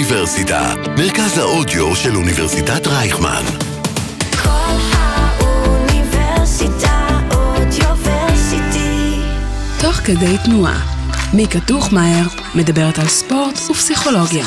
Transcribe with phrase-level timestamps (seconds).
[0.00, 3.42] האוניברסיטה, מרכז האודיו של אוניברסיטת רייכמן.
[4.42, 9.20] כל האוניברסיטה אודיוורסיטי.
[9.80, 10.78] תוך כדי תנועה,
[11.34, 14.44] מיקה טוכמאייר מדברת על ספורט ופסיכולוגיה.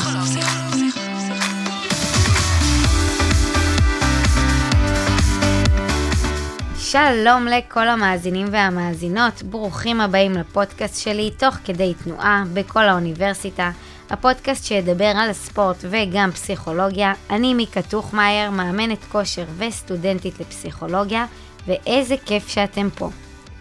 [6.77, 13.71] שלום לכל המאזינים והמאזינות, ברוכים הבאים לפודקאסט שלי תוך כדי תנועה בכל האוניברסיטה,
[14.09, 17.13] הפודקאסט שידבר על הספורט וגם פסיכולוגיה.
[17.29, 21.25] אני מיקה טוכמאייר, מאמנת כושר וסטודנטית לפסיכולוגיה,
[21.67, 23.09] ואיזה כיף שאתם פה.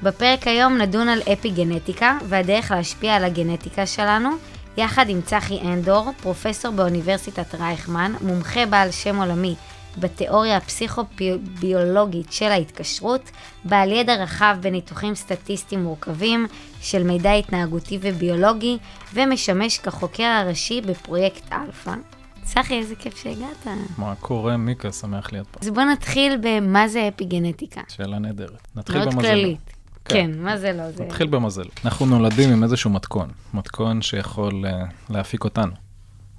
[0.02, 4.30] בפרק היום נדון על אפי-גנטיקה והדרך להשפיע על הגנטיקה שלנו,
[4.76, 9.54] יחד עם צחי אנדור, פרופסור באוניברסיטת רייכמן, מומחה בעל שם עולמי
[9.98, 13.30] בתיאוריה הפסיכוביולוגית של ההתקשרות,
[13.64, 16.46] בעל ידע רחב בניתוחים סטטיסטיים מורכבים
[16.80, 18.78] של מידע התנהגותי וביולוגי,
[19.14, 21.94] ומשמש כחוקר הראשי בפרויקט אלפא.
[22.42, 23.66] צחי, איזה כיף שהגעת.
[23.98, 24.92] מה קורה, מיקה?
[24.92, 25.58] שמח להיות פה.
[25.62, 27.80] אז בוא נתחיל במה זה אפי-גנטיקה.
[27.88, 28.68] שאלה נהדרת.
[28.76, 29.28] נתחיל מאוד במזל.
[29.28, 29.72] כללית.
[30.04, 30.14] כן.
[30.14, 31.04] כן, מה זה לא זה?
[31.04, 31.64] נתחיל במזל.
[31.84, 35.72] אנחנו נולדים עם איזשהו מתכון, מתכון שיכול אה, להפיק אותנו.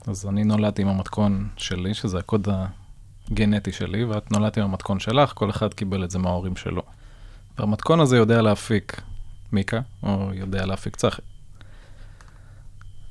[0.08, 2.48] אז אני נולדתי עם המתכון שלי, שזה הקוד
[3.32, 6.82] הגנטי שלי, ואת נולדת עם המתכון שלך, כל אחד קיבל את זה מההורים שלו.
[7.58, 9.02] והמתכון הזה יודע להפיק
[9.52, 11.22] מיקה, או יודע להפיק צחי.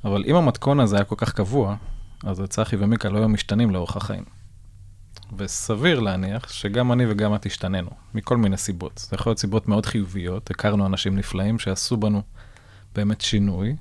[0.05, 1.77] אבל אם המתכון הזה היה כל כך קבוע,
[2.25, 4.25] אז צחי ומיקה לא היו משתנים לאורך החיים.
[5.37, 9.07] וסביר להניח שגם אני וגם את השתננו, מכל מיני סיבות.
[9.11, 12.23] זה יכול להיות סיבות מאוד חיוביות, הכרנו אנשים נפלאים שעשו בנו
[12.95, 13.77] באמת שינוי,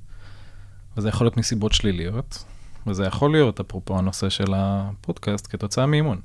[0.98, 2.44] וזה יכול להיות מסיבות שליליות,
[2.88, 6.22] וזה יכול להיות, אפרופו הנושא של הפודקאסט, כתוצאה מאימון.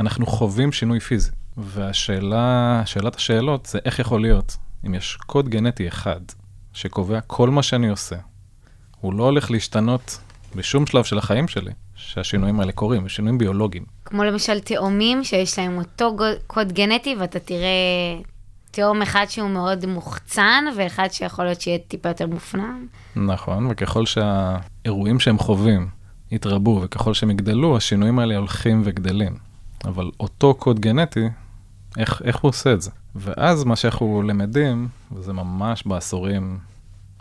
[0.00, 5.88] אנחנו חווים שינוי פיזי, והשאלה, שאלת השאלות זה איך יכול להיות, אם יש קוד גנטי
[5.88, 6.20] אחד
[6.72, 8.16] שקובע כל מה שאני עושה,
[9.00, 10.18] הוא לא הולך להשתנות
[10.54, 13.84] בשום שלב של החיים שלי, שהשינויים האלה קורים, שינויים ביולוגיים.
[14.04, 16.16] כמו למשל תאומים שיש להם אותו
[16.46, 18.18] קוד גנטי, ואתה תראה
[18.70, 22.86] תאום אחד שהוא מאוד מוחצן, ואחד שיכול להיות שיהיה טיפה יותר מופנם.
[23.16, 25.88] נכון, וככל שהאירועים שהם חווים
[26.30, 29.36] יתרבו וככל שהם יגדלו, השינויים האלה הולכים וגדלים.
[29.84, 31.28] אבל אותו קוד גנטי,
[31.98, 32.90] איך, איך הוא עושה את זה?
[33.14, 36.58] ואז מה שאנחנו למדים, וזה ממש בעשורים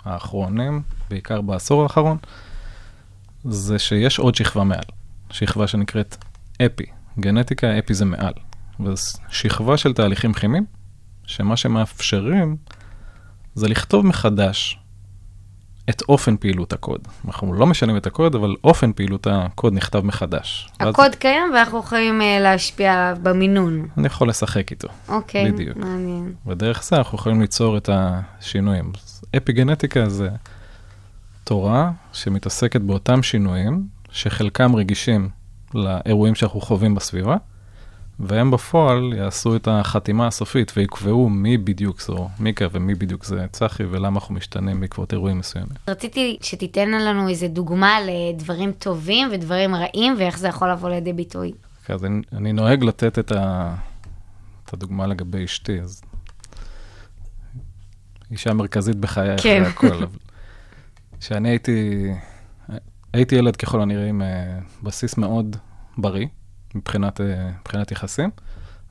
[0.05, 2.17] האחרונים, בעיקר בעשור האחרון,
[3.43, 4.83] זה שיש עוד שכבה מעל,
[5.31, 6.17] שכבה שנקראת
[6.65, 6.85] אפי.
[7.19, 8.33] גנטיקה, אפי זה מעל.
[8.79, 10.65] וזו שכבה של תהליכים כימיים,
[11.29, 12.56] שמה שמאפשרים
[13.56, 14.79] זה לכתוב מחדש
[15.90, 17.01] את אופן פעילות הקוד.
[17.28, 20.69] אנחנו לא משנים את הקוד, אבל אופן פעילות הקוד נכתב מחדש.
[20.79, 23.88] ואז הקוד קיים ואנחנו יכולים אה, להשפיע עליו במינון.
[23.97, 24.88] אני יכול לשחק איתו.
[25.07, 25.78] אוקיי, בדיוק.
[25.78, 26.34] מעניין.
[26.47, 28.91] ודרך זה אנחנו יכולים ליצור את השינויים.
[29.38, 30.29] אפיגנטיקה זה
[31.44, 35.29] תורה שמתעסקת באותם שינויים, שחלקם רגישים
[35.73, 37.35] לאירועים שאנחנו חווים בסביבה,
[38.19, 43.84] והם בפועל יעשו את החתימה הסופית ויקבעו מי בדיוק זו מיקה ומי בדיוק זה צחי
[43.84, 45.69] ולמה אנחנו משתנים בעקבות אירועים מסוימים.
[45.88, 51.52] רציתי שתיתן לנו איזה דוגמה לדברים טובים ודברים רעים, ואיך זה יכול לבוא לידי ביטוי.
[51.81, 53.75] אוקיי, אז אני, אני נוהג לתת את, ה,
[54.66, 56.01] את הדוגמה לגבי אשתי, אז
[58.31, 59.63] אישה מרכזית בחיי כן.
[59.63, 60.03] אחרי הכל.
[60.03, 60.07] אבל
[61.19, 62.07] כשאני הייתי,
[63.13, 65.56] הייתי ילד ככל הנראה עם אה, בסיס מאוד
[65.97, 66.28] בריא
[66.75, 68.30] מבחינת, אה, מבחינת יחסים,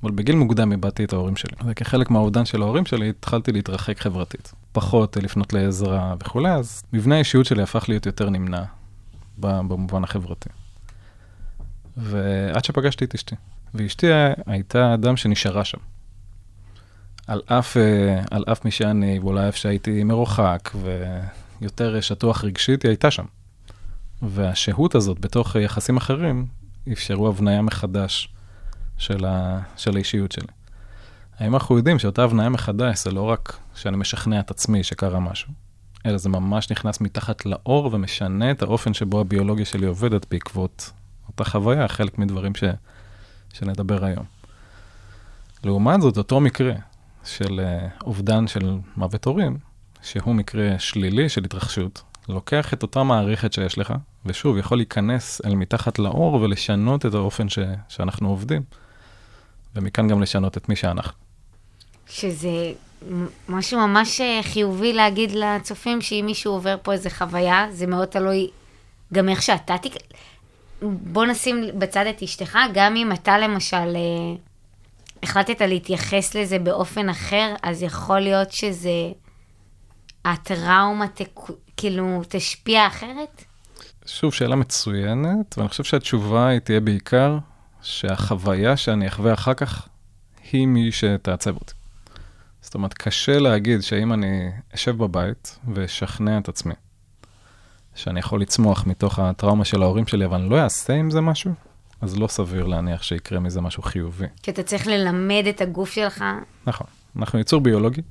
[0.03, 1.53] אבל בגיל מוקדם איבדתי את ההורים שלי.
[1.67, 4.53] וכחלק מהאובדן של ההורים שלי התחלתי להתרחק חברתית.
[4.73, 8.63] פחות אה, לפנות לעזרה וכולי, אז מבנה האישיות שלי הפך להיות יותר נמנע
[9.39, 10.49] במובן החברתי.
[11.97, 13.35] ועד שפגשתי את אשתי.
[13.75, 14.07] ואשתי
[14.47, 15.79] הייתה אדם שנשארה שם.
[17.27, 20.71] על אף, אה, על אף מי שאני, ואולי אף שהייתי מרוחק
[21.61, 23.25] ויותר שטוח רגשית, היא הייתה שם.
[24.23, 26.47] והשהות הזאת בתוך יחסים אחרים,
[26.93, 28.29] אפשרו הבניה מחדש
[28.99, 30.47] של, ה, של האישיות שלי.
[31.39, 35.53] האם אנחנו יודעים שאותה הבניה מחדש זה לא רק שאני משכנע את עצמי שקרה משהו,
[36.07, 40.91] אלא זה ממש נכנס מתחת לאור ומשנה את האופן שבו הביולוגיה שלי עובדת בעקבות
[41.29, 42.65] אותה חוויה, חלק מדברים ש,
[43.53, 44.25] שנדבר היום.
[45.65, 46.73] לעומת זאת, אותו מקרה
[47.25, 49.59] של אה, אובדן של מוות הורים,
[50.03, 53.95] שהוא מקרה שלילי של התרחשות, לוקח את אותה מערכת שיש לך,
[54.27, 58.63] ושוב, יכול להיכנס אל מתחת לאור ולשנות את האופן ש, שאנחנו עובדים,
[59.77, 61.19] ומכאן גם לשנות את מי שאנחנו.
[62.09, 62.73] שזה
[63.49, 68.51] משהו ממש אה, חיובי להגיד לצופים, שאם מישהו עובר פה איזה חוויה, זה מאוד תלוי
[69.15, 69.75] גם איך שאתה.
[70.83, 74.35] בוא נשים בצד את אשתך, גם אם אתה למשל אה,
[75.23, 79.11] החלטת להתייחס לזה באופן אחר, אז יכול להיות שזה...
[80.25, 81.41] הטראומה תק...
[81.77, 83.45] כאילו תשפיע אחרת?
[84.09, 87.39] שוב, שאלה מצוינת, ואני חושב שהתשובה היא תהיה בעיקר
[87.83, 89.89] שהחוויה שאני אחווה אחר כך
[90.53, 91.75] היא מי שתעצב אותי.
[92.61, 96.75] זאת אומרת, קשה להגיד שאם אני אשב בבית ואשכנע את עצמי
[97.95, 101.55] שאני יכול לצמוח מתוך הטראומה של ההורים שלי, אבל אני לא אעשה עם זה משהו,
[102.01, 104.27] אז לא סביר להניח שיקרה מזה משהו חיובי.
[104.43, 106.25] כי אתה צריך ללמד את הגוף שלך.
[106.67, 106.87] נכון.
[107.17, 108.03] אנחנו יצור ביולוגי,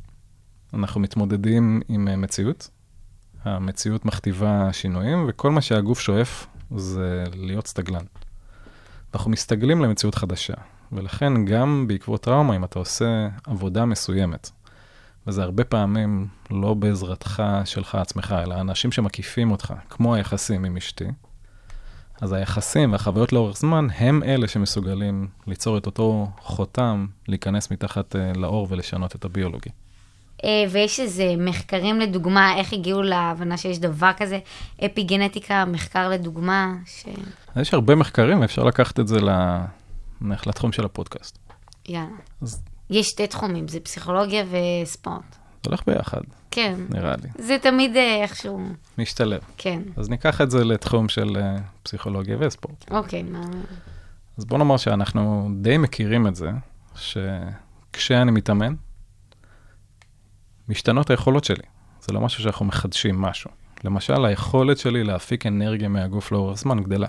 [0.74, 2.70] אנחנו מתמודדים עם אה, מציאות.
[3.56, 8.06] המציאות מכתיבה שינויים, וכל מה שהגוף שואף זה להיות סטגלן.
[9.14, 10.54] אנחנו מסתגלים למציאות חדשה,
[10.92, 14.50] ולכן גם בעקבות טראומה, אם אתה עושה עבודה מסוימת,
[15.28, 21.08] וזה הרבה פעמים לא בעזרתך שלך עצמך, אלא אנשים שמקיפים אותך, כמו היחסים עם אשתי,
[22.22, 28.32] אז היחסים והחוויות לאורך זמן הם אלה שמסוגלים ליצור את אותו חותם, להיכנס מתחת אה,
[28.36, 29.70] לאור ולשנות את הביולוגי.
[30.44, 34.40] אה, ויש איזה מחקרים לדוגמה, איך הגיעו להבנה שיש דבר כזה,
[34.86, 37.06] אפי גנטיקה, מחקר לדוגמה, ש...
[37.56, 39.30] יש הרבה מחקרים, ואפשר לקחת את זה ל...
[40.22, 41.38] נלך לתחום של הפודקאסט.
[41.88, 42.08] יאללה.
[42.42, 45.36] אז יש שתי תחומים, זה פסיכולוגיה וספורט.
[45.64, 46.76] זה הולך ביחד, כן.
[46.90, 47.30] נראה לי.
[47.38, 48.62] זה תמיד אה, איכשהו,
[48.98, 49.42] משתלב.
[49.58, 49.82] כן.
[49.98, 52.92] אז ניקח את זה לתחום של אה, פסיכולוגיה וספורט.
[52.92, 53.42] אוקיי, מה...
[54.38, 56.52] אז בוא נאמר שאנחנו די מכירים את זה,
[56.96, 58.74] שכשאני מתאמן,
[60.70, 61.64] משתנות היכולות שלי.
[62.02, 63.52] זה לא משהו שאנחנו מחדשים משהו.
[63.84, 67.08] למשל, היכולת שלי להפיק אנרגיה מהגוף לאורך זמן גדלה.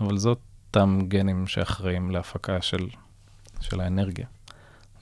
[0.00, 2.88] אבל זאת אותם גנים שאחראים להפקה של,
[3.60, 4.26] של האנרגיה.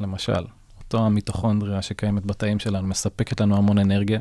[0.01, 0.45] למשל,
[0.79, 4.21] אותו המיטוכונדריה שקיימת בתאים שלנו מספקת לנו המון אנרגיה.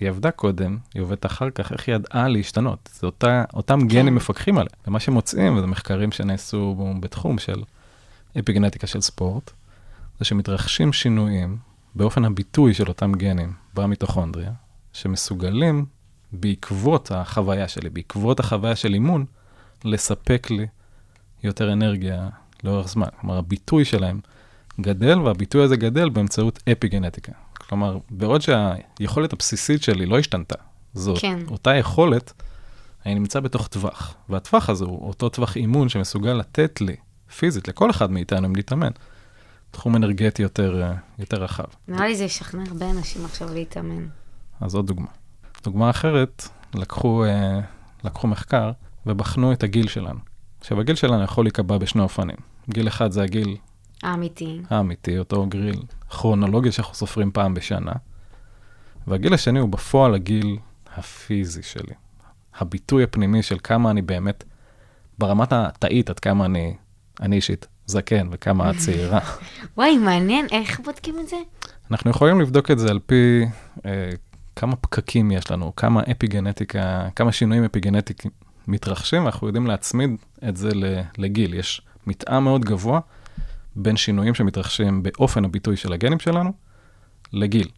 [0.00, 2.90] היא עבדה קודם, היא עובדת אחר כך, איך היא ידעה להשתנות?
[2.92, 4.70] זה אותה, אותם גנים מפקחים עליה.
[4.86, 7.62] ומה שמוצאים, וזה מחקרים שנעשו בתחום של
[8.38, 9.50] אפיגנטיקה של ספורט,
[10.18, 11.58] זה שמתרחשים שינויים
[11.94, 14.52] באופן הביטוי של אותם גנים במיטוכונדריה,
[14.92, 15.86] שמסוגלים
[16.32, 19.24] בעקבות החוויה שלי, בעקבות החוויה של אימון,
[19.84, 20.66] לספק לי
[21.42, 22.28] יותר אנרגיה
[22.64, 23.08] לאורך זמן.
[23.20, 24.20] כלומר, הביטוי שלהם
[24.80, 27.32] גדל, והביטוי הזה גדל באמצעות אפיגנטיקה.
[27.56, 30.54] כלומר, בעוד שהיכולת הבסיסית שלי לא השתנתה,
[30.94, 31.38] זאת כן.
[31.50, 32.32] אותה יכולת,
[33.06, 36.96] אני נמצא בתוך טווח, והטווח הזה הוא אותו טווח אימון שמסוגל לתת לי,
[37.38, 38.90] פיזית, לכל אחד מאיתנו, אם להתאמן,
[39.74, 41.64] תחום אנרגטי יותר, אה, יותר רחב.
[41.88, 44.06] נראה לי זה ישכנע הרבה אנשים עכשיו להתאמן.
[44.60, 45.06] אז עוד דוגמה.
[45.64, 47.60] דוגמה אחרת, לקחו, אה,
[48.04, 48.70] לקחו מחקר
[49.06, 50.18] ובחנו את הגיל שלנו.
[50.60, 52.36] עכשיו, הגיל שלנו יכול להיקבע בשני אופנים.
[52.70, 53.56] גיל אחד זה הגיל
[54.02, 54.60] האמיתי.
[54.70, 57.92] האמיתי, אותו גיל כרונולוגי שאנחנו סופרים פעם בשנה,
[59.06, 60.58] והגיל השני הוא בפועל הגיל
[60.96, 61.94] הפיזי שלי.
[62.58, 64.44] הביטוי הפנימי של כמה אני באמת,
[65.18, 66.76] ברמת התאית, עד כמה אני,
[67.20, 69.20] אני אישית זקן וכמה את צעירה.
[69.76, 71.36] וואי, מעניין, איך בודקים את זה?
[71.90, 73.46] אנחנו יכולים לבדוק את זה על פי
[73.86, 74.10] אה,
[74.56, 78.30] כמה פקקים יש לנו, כמה אפיגנטיקה, כמה שינויים אפיגנטיים
[78.68, 80.10] מתרחשים, ואנחנו יודעים להצמיד
[80.48, 80.68] את זה
[81.18, 81.54] לגיל.
[81.54, 83.00] יש מתאם מאוד גבוה
[83.76, 86.52] בין שינויים שמתרחשים באופן הביטוי של הגנים שלנו
[87.32, 87.68] לגיל.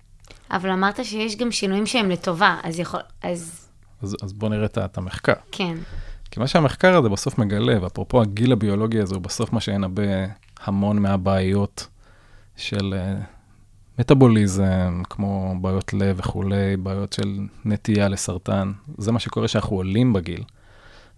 [0.50, 3.00] אבל אמרת שיש גם שינויים שהם לטובה, אז יכול...
[3.22, 3.66] אז
[4.02, 5.32] אז, אז בואו נראה את המחקר.
[5.52, 5.74] כן.
[6.36, 10.02] כי מה שהמחקר הזה בסוף מגלה, ואפרופו הגיל הביולוגי הזה, הוא בסוף מה שינבא
[10.64, 11.88] המון מהבעיות
[12.56, 13.24] של uh,
[13.98, 18.72] מטאבוליזם, כמו בעיות לב וכולי, בעיות של נטייה לסרטן.
[18.98, 20.42] זה מה שקורה שאנחנו עולים בגיל.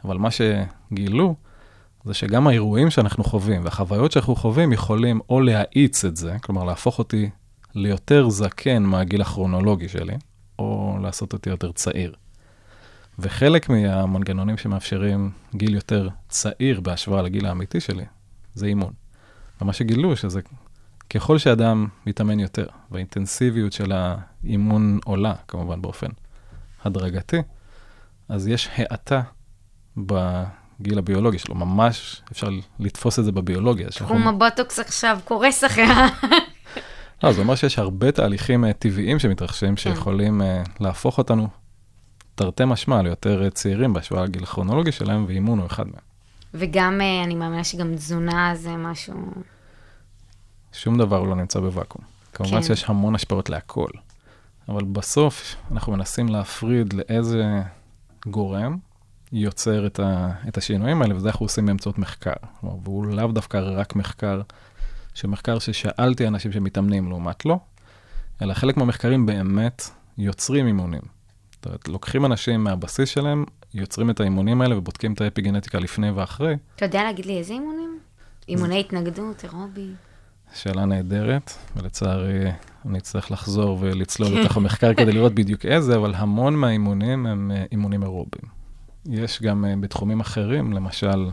[0.04, 1.34] אבל מה שגילו,
[2.04, 6.98] זה שגם האירועים שאנחנו חווים והחוויות שאנחנו חווים יכולים או להאיץ את זה, כלומר להפוך
[6.98, 7.30] אותי
[7.74, 10.16] ליותר זקן מהגיל הכרונולוגי שלי,
[10.58, 12.14] או לעשות אותי יותר צעיר.
[13.18, 18.04] וחלק מהמנגנונים שמאפשרים גיל יותר צעיר בהשוואה לגיל האמיתי שלי,
[18.54, 18.92] זה אימון.
[19.60, 20.40] ומה שגילו שזה
[21.10, 26.06] ככל שאדם מתאמן יותר, והאינטנסיביות של האימון עולה, כמובן באופן
[26.84, 27.36] הדרגתי,
[28.28, 29.22] אז יש האטה
[29.96, 32.48] בגיל הביולוגי שלו, ממש אפשר
[32.80, 33.90] לתפוס את זה בביולוגיה.
[33.90, 36.06] שאנחנו- תחום הבוטוקס עכשיו קורס אחריה.
[37.22, 41.48] לא, זה אומר שיש הרבה תהליכים אה, טבעיים שמתרחשים, שיכולים אה, להפוך אותנו,
[42.38, 46.02] תרתי משמע, ליותר צעירים בהשוואה לגיל הכרונולוגי שלהם, ואימון הוא אחד מהם.
[46.54, 49.14] וגם, אה, אני מאמינה שגם תזונה זה משהו...
[50.72, 52.02] שום דבר לא נמצא בוואקום.
[52.32, 52.62] כמובן כן.
[52.62, 53.90] שיש המון השפעות להכל,
[54.68, 57.62] אבל בסוף אנחנו מנסים להפריד לאיזה
[58.26, 58.76] גורם
[59.32, 62.32] יוצר את, ה, את השינויים האלה, וזה אנחנו עושים באמצעות מחקר.
[62.60, 64.40] כלומר, והוא לאו דווקא רק מחקר,
[65.14, 67.58] שמחקר ששאלתי אנשים שמתאמנים לעומת לא,
[68.42, 71.17] אלא חלק מהמחקרים באמת יוצרים אימונים.
[71.58, 76.56] זאת אומרת, לוקחים אנשים מהבסיס שלהם, יוצרים את האימונים האלה ובודקים את האפיגנטיקה לפני ואחרי.
[76.76, 77.98] אתה יודע להגיד לי איזה אימונים?
[78.48, 79.90] אימוני התנגדות, אירובי.
[80.54, 82.50] שאלה נהדרת, ולצערי
[82.86, 87.64] אני אצטרך לחזור ולצלול לתוך המחקר כדי לראות בדיוק איזה, אבל המון מהאימונים הם אה,
[87.72, 88.44] אימונים אירוביים.
[89.06, 91.30] יש גם אה, בתחומים אחרים, למשל,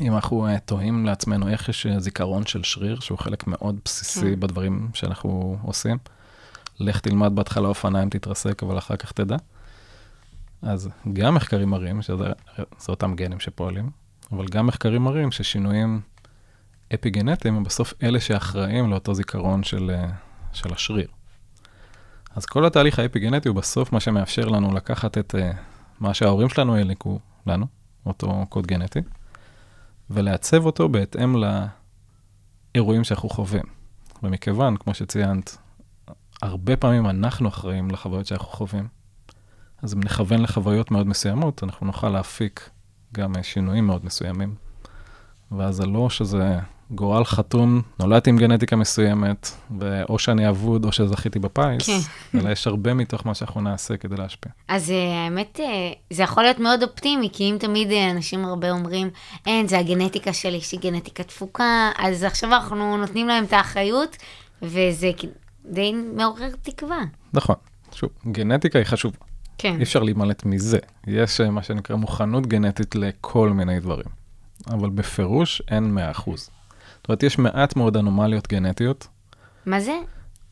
[0.00, 4.40] אם אנחנו אה, תוהים לעצמנו איך יש זיכרון של שריר, שהוא חלק מאוד בסיסי כן.
[4.40, 5.96] בדברים שאנחנו עושים,
[6.80, 9.36] לך תלמד בהתחלה אופניים, תתרסק, אבל אחר כך תדע.
[10.62, 12.24] אז גם מחקרים מראים שזה
[12.78, 13.90] זה אותם גנים שפועלים,
[14.32, 16.00] אבל גם מחקרים מראים ששינויים
[16.94, 20.06] אפיגנטיים הם בסוף אלה שאחראים לאותו זיכרון של, אה,
[20.52, 21.08] של השריר.
[22.36, 25.50] אז כל התהליך האפיגנטי הוא בסוף מה שמאפשר לנו לקחת את אה,
[26.00, 27.66] מה שההורים שלנו העניקו לנו,
[28.06, 29.00] אותו קוד גנטי,
[30.10, 31.36] ולעצב אותו בהתאם
[32.74, 33.64] לאירועים שאנחנו חווים.
[34.22, 35.56] ומכיוון, כמו שציינת,
[36.44, 38.88] הרבה פעמים אנחנו אחראים לחוויות שאנחנו חווים,
[39.82, 42.70] אז אם נכוון לחוויות מאוד מסוימות, אנחנו נוכל להפיק
[43.14, 44.54] גם אה, שינויים מאוד מסוימים.
[45.52, 46.58] ואז זה לא שזה
[46.90, 52.38] גורל חתום, נולדתי עם גנטיקה מסוימת, ואו שאני אבוד או שזכיתי בפיס, כן.
[52.38, 54.52] אלא יש הרבה מתוך מה שאנחנו נעשה כדי להשפיע.
[54.68, 59.10] אז אה, האמת, אה, זה יכול להיות מאוד אופטימי, כי אם תמיד אנשים הרבה אומרים,
[59.46, 64.16] אין, זה הגנטיקה שלי, שהיא גנטיקה תפוקה, אז עכשיו אנחנו נותנים להם את האחריות,
[64.62, 65.10] וזה
[65.64, 66.98] די מעורר תקווה.
[67.32, 67.56] נכון,
[67.92, 69.16] שוב, גנטיקה היא חשובה,
[69.58, 69.76] כן.
[69.78, 70.78] אי אפשר להימלט מזה.
[71.06, 74.06] יש אה, מה שנקרא מוכנות גנטית לכל מיני דברים,
[74.66, 76.30] אבל בפירוש אין 100%.
[76.36, 79.08] זאת אומרת, יש מעט מאוד אנומליות גנטיות,
[79.66, 79.98] מה זה?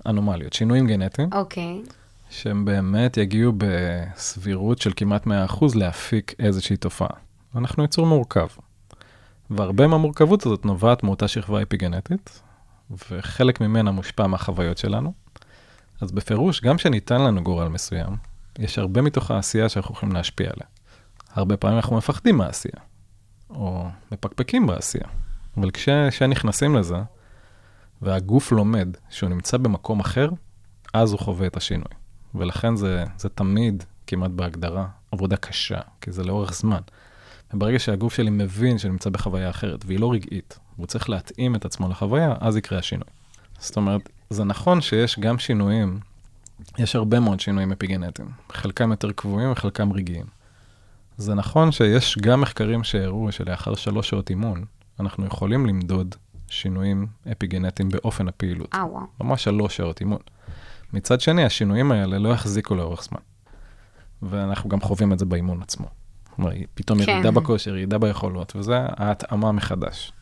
[0.07, 1.83] אנומליות, שינויים גנטיים, אוקיי.
[2.31, 5.31] שהם באמת יגיעו בסבירות של כמעט 100%
[5.75, 7.16] להפיק איזושהי תופעה.
[7.57, 8.47] אנחנו יצור מורכב.
[9.50, 12.40] והרבה מהמורכבות הזאת נובעת מאותה שכבה אפיגנטית,
[13.11, 15.12] וחלק ממנה מושפע מהחוויות שלנו.
[16.00, 18.16] אז בפירוש, גם שניתן לנו גורל מסוים,
[18.58, 20.66] יש הרבה מתוך העשייה שאנחנו יכולים להשפיע עליה.
[21.34, 22.80] הרבה פעמים אנחנו מפחדים מהעשייה,
[23.50, 25.06] או מפקפקים בעשייה.
[25.56, 26.96] אבל כש- כשנכנסים לזה,
[28.02, 30.30] והגוף לומד שהוא נמצא במקום אחר,
[30.94, 31.92] אז הוא חווה את השינוי.
[32.34, 36.80] ולכן זה, זה תמיד, כמעט בהגדרה, עבודה קשה, כי זה לאורך זמן.
[37.54, 41.88] וברגע שהגוף שלי מבין שנמצא בחוויה אחרת, והיא לא רגעית, והוא צריך להתאים את עצמו
[41.88, 43.09] לחוויה, אז יקרה השינוי.
[43.59, 46.00] זאת אומרת, זה נכון שיש גם שינויים,
[46.79, 50.26] יש הרבה מאוד שינויים אפיגנטיים, חלקם יותר קבועים וחלקם רגעיים.
[51.17, 54.64] זה נכון שיש גם מחקרים שהראו שלאחר שלוש שעות אימון,
[55.00, 56.14] אנחנו יכולים למדוד
[56.49, 58.75] שינויים אפיגנטיים באופן הפעילות.
[58.75, 59.05] אה, וואו.
[59.21, 60.19] ממש שלוש שעות אימון.
[60.93, 63.21] מצד שני, השינויים האלה לא יחזיקו לאורך זמן.
[64.23, 65.87] ואנחנו גם חווים את זה באימון עצמו.
[66.75, 67.12] פתאום כן.
[67.12, 70.12] ירידה בכושר, ירידה ביכולות, וזה ההתאמה מחדש.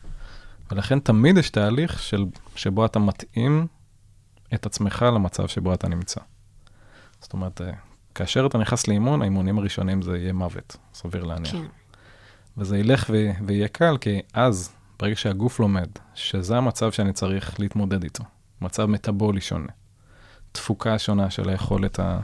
[0.71, 2.25] ולכן תמיד יש תהליך של,
[2.55, 3.67] שבו אתה מתאים
[4.53, 6.21] את עצמך למצב שבו אתה נמצא.
[7.21, 7.71] זאת אומרת, אה,
[8.15, 11.51] כאשר אתה נכנס לאימון, האימונים הראשונים זה יהיה מוות, סביר להניח.
[11.51, 11.65] כן.
[12.57, 18.03] וזה ילך ו- ויהיה קל, כי אז, ברגע שהגוף לומד, שזה המצב שאני צריך להתמודד
[18.03, 18.23] איתו,
[18.61, 19.71] מצב מטאבולי שונה,
[20.51, 22.19] תפוקה שונה של היכולת ה...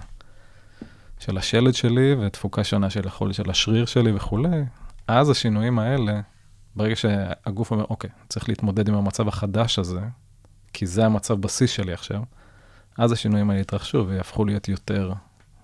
[1.20, 4.64] של השלד שלי, ותפוקה שונה של היכולת של השריר שלי וכולי,
[5.08, 6.22] אז השינויים האלה,
[6.78, 10.02] ברגע שהגוף אומר, אוקיי, צריך להתמודד עם המצב החדש הזה,
[10.74, 12.22] כי זה המצב בסיס שלי עכשיו,
[12.98, 15.14] אז השינויים האלה יתרחשו ויהפכו להיות יותר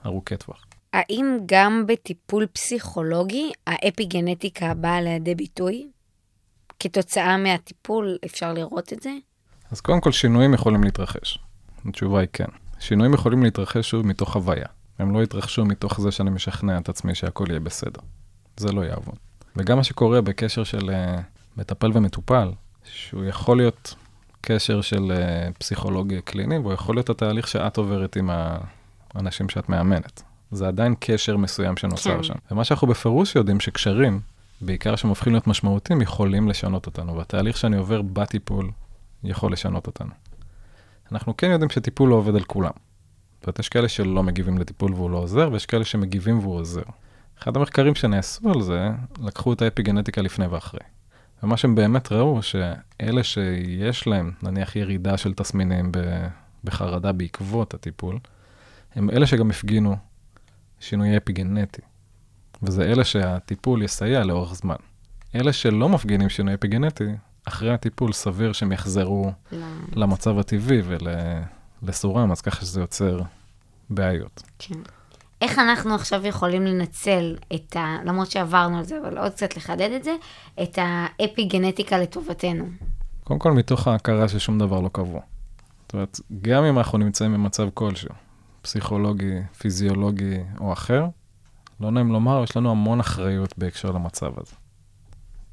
[0.06, 0.66] ארוכי טווח.
[0.94, 5.88] האם גם בטיפול פסיכולוגי האפיגנטיקה באה לידי ביטוי?
[6.80, 9.12] כתוצאה מהטיפול אפשר לראות את זה?
[9.72, 11.40] אז קודם כל, שינויים יכולים להתרחש.
[11.86, 12.50] התשובה היא כן.
[12.80, 14.68] שינויים יכולים להתרחש שוב מתוך הוויה.
[15.00, 18.02] הם לא יתרחשו מתוך זה שאני משכנע את עצמי שהכל יהיה בסדר.
[18.58, 19.16] זה לא יעבוד.
[19.56, 21.22] וגם מה שקורה בקשר של uh,
[21.58, 22.52] מטפל ומטופל,
[22.84, 23.96] שהוא יכול להיות
[24.42, 28.30] קשר של uh, פסיכולוג קליני, והוא יכול להיות התהליך שאת עוברת עם
[29.14, 30.24] האנשים שאת מאמנת.
[30.52, 32.24] זה עדיין קשר מסוים שנוצר כן.
[32.24, 32.34] שם.
[32.52, 34.20] ומה שאנחנו בפירוש יודעים שקשרים,
[34.62, 37.18] בעיקר שהם הופכים להיות משמעותיים, יכולים לשנות אותנו.
[37.18, 38.72] והתהליך שאני עובר בטיפול
[39.24, 40.12] יכול לשנות אותנו.
[41.12, 42.72] אנחנו כן יודעים שטיפול לא עובד על כולם.
[43.40, 46.82] זאת אומרת, יש כאלה שלא מגיבים לטיפול והוא לא עוזר, ויש כאלה שמגיבים והוא עוזר.
[47.44, 48.90] אחד המחקרים שנעשו על זה,
[49.22, 50.80] לקחו את האפיגנטיקה לפני ואחרי.
[51.44, 55.92] ומה שהם באמת ראו, שאלה שיש להם, נניח ירידה של תסמינים
[56.64, 58.20] בחרדה בעקבות הטיפול,
[58.96, 59.96] הם אלה שגם הפגינו
[60.80, 61.82] שינוי אפיגנטי.
[62.64, 64.76] וזה אלה שהטיפול יסייע לאורך זמן.
[65.36, 67.10] אלה שלא מפגינים שינוי אפיגנטי,
[67.46, 69.66] אחרי הטיפול סביר שהם יחזרו לא.
[69.96, 70.82] למצב הטבעי
[71.82, 73.22] ולסורם, אז ככה שזה יוצר
[73.90, 74.44] בעיות.
[74.60, 74.80] כן.
[75.44, 77.98] איך אנחנו עכשיו יכולים לנצל את ה...
[78.06, 80.16] למרות שעברנו על זה, אבל עוד קצת לחדד את זה,
[80.64, 82.66] את האפיגנטיקה לטובתנו.
[83.24, 85.22] קודם כל, מתוך ההכרה ששום דבר לא קבוע.
[85.82, 88.10] זאת אומרת, גם אם אנחנו נמצאים במצב כלשהו,
[88.62, 91.06] פסיכולוגי, פיזיולוגי או אחר,
[91.80, 94.56] לא נעים לומר, יש לנו המון אחריות בהקשר למצב הזה.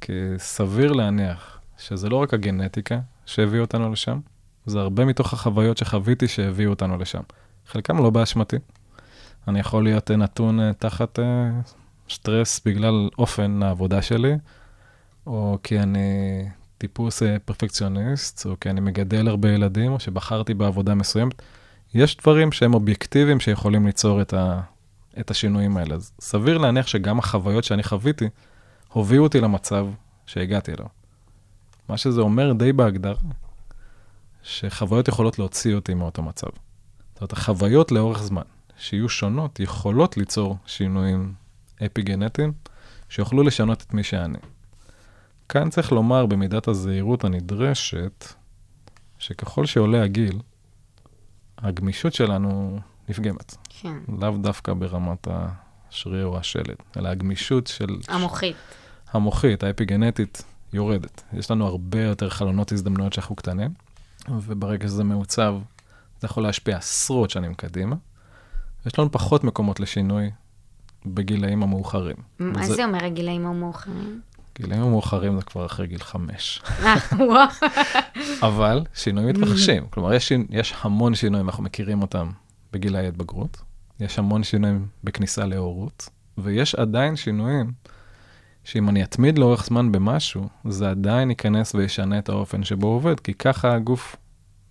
[0.01, 4.21] כי סביר להניח שזה לא רק הגנטיקה שהביאו אותנו לשם,
[4.67, 7.23] זה הרבה מתוך החוויות שחוויתי שהביאו אותנו לשם.
[7.67, 8.57] חלקם לא באשמתי.
[9.49, 11.51] אני יכול להיות אה, נתון אה, תחת אה,
[12.11, 14.35] סטרס בגלל אופן העבודה שלי,
[15.27, 21.43] או כי אני טיפוס פרפקציוניסט, או כי אני מגדל הרבה ילדים, או שבחרתי בעבודה מסוימת.
[21.95, 24.61] יש דברים שהם אובייקטיביים שיכולים ליצור את, ה,
[25.21, 25.95] את השינויים האלה.
[25.95, 28.29] אז סביר להניח שגם החוויות שאני חוויתי,
[28.93, 29.87] הובילו אותי למצב
[30.27, 30.87] שהגעתי אליו.
[31.89, 33.15] מה שזה אומר די בהגדרה,
[34.43, 36.47] שחוויות יכולות להוציא אותי מאותו מצב.
[37.13, 38.43] זאת אומרת, החוויות לאורך זמן,
[38.81, 41.35] שיהיו שונות, יכולות ליצור שינויים
[41.87, 42.53] אפי-גנטיים,
[43.09, 44.39] שיוכלו לשנות את מי שאני.
[45.49, 48.25] כאן צריך לומר במידת הזהירות הנדרשת,
[49.19, 50.41] שככל שעולה הגיל,
[51.59, 53.57] הגמישות שלנו נפגמת.
[53.69, 53.97] כן.
[54.21, 57.97] לאו דווקא ברמת השריר או השלד, אלא הגמישות של...
[58.09, 58.57] המוחית.
[59.13, 61.23] המוחית, האפיגנטית, יורדת.
[61.33, 63.71] יש לנו הרבה יותר חלונות הזדמנויות שאנחנו קטנים,
[64.29, 65.55] וברגע שזה מעוצב,
[66.21, 67.97] זה יכול להשפיע עשרות שנים קדימה.
[68.87, 70.31] יש לנו פחות מקומות לשינוי
[71.07, 72.17] בגילאים המאוחרים.
[72.39, 74.21] מה זה- זה אומר הגילאים המאוחרים?
[74.61, 76.63] גילאים המאוחרים זה כבר אחרי גיל חמש.
[76.83, 76.95] אה.
[78.43, 79.87] אבל שינויים מתרחשים.
[79.91, 82.31] כלומר, יש, יש המון שינויים, אנחנו מכירים אותם
[82.73, 83.63] בגילאי התבגרות,
[84.01, 86.09] יש המון שינויים בכניסה להורות,
[86.39, 87.73] ויש עדיין שינויים
[88.65, 93.21] שאם אני אתמיד לאורך זמן במשהו, זה עדיין ייכנס וישנה את האופן שבו הוא עובד,
[93.21, 94.17] כי ככה הגוף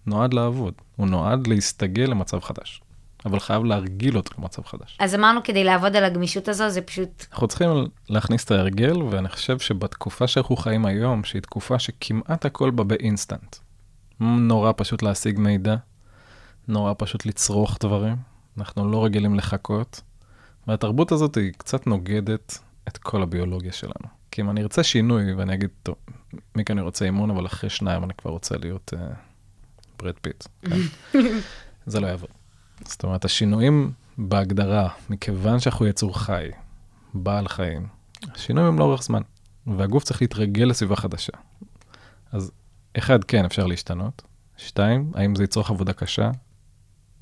[0.05, 0.73] נועד לעבוד.
[0.95, 2.81] הוא נועד להסתגל למצב חדש,
[3.25, 4.97] אבל חייב להרגיל אותו למצב חדש.
[4.99, 7.25] אז אמרנו, כדי לעבוד על הגמישות הזו, זה פשוט...
[7.31, 7.69] אנחנו צריכים
[8.09, 13.55] להכניס את ההרגל, ואני חושב שבתקופה שאנחנו חיים היום, שהיא תקופה שכמעט הכל בה באינסטנט.
[14.19, 15.75] נורא פשוט להשיג מידע,
[16.67, 18.15] נורא פשוט לצרוך דברים,
[18.57, 20.01] אנחנו לא רגילים לחכות,
[20.67, 24.19] והתרבות הזאת היא קצת נוגדת את כל הביולוגיה שלנו.
[24.31, 25.95] כי אם אני ארצה שינוי, ואני אגיד, טוב,
[26.55, 29.15] מכאן אני רוצה אימון, אבל אחרי שניים אני כבר רוצה להיות אה,
[29.99, 30.43] ברד פיט.
[30.61, 30.75] כן?
[31.85, 32.29] זה לא יעבוד.
[32.89, 36.47] זאת אומרת, השינויים בהגדרה, מכיוון שאנחנו יצור חי,
[37.13, 37.88] בעל חיים,
[38.36, 39.21] השינויים הם לאורך זמן,
[39.67, 41.34] והגוף צריך להתרגל לסביבה חדשה.
[42.32, 42.52] אז
[42.97, 44.21] אחד, כן, אפשר להשתנות.
[44.58, 46.32] שתיים, האם זה יצורך עבודה קשה?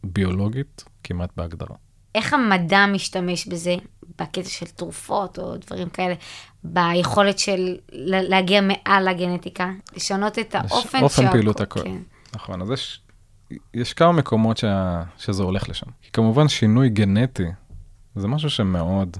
[0.04, 1.76] ביולוגית, כמעט בהגדרה.
[2.16, 3.76] איך המדע משתמש בזה,
[4.20, 6.16] בקטע של תרופות או דברים כאלה,
[6.64, 11.84] ביכולת של להגיע מעל הגנטיקה, לשנות את האופן אופן פעילות הכל.
[11.84, 12.02] כן.
[12.36, 13.02] נכון, אז יש,
[13.74, 15.88] יש כמה מקומות שה, שזה הולך לשם.
[16.02, 17.48] כי כמובן שינוי גנטי
[18.16, 19.18] זה משהו שמאוד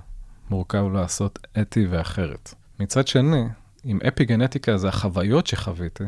[0.50, 2.54] מורכב לעשות אתי ואחרת.
[2.80, 3.44] מצד שני,
[3.84, 6.04] עם אפי גנטיקה זה החוויות שחוויתי.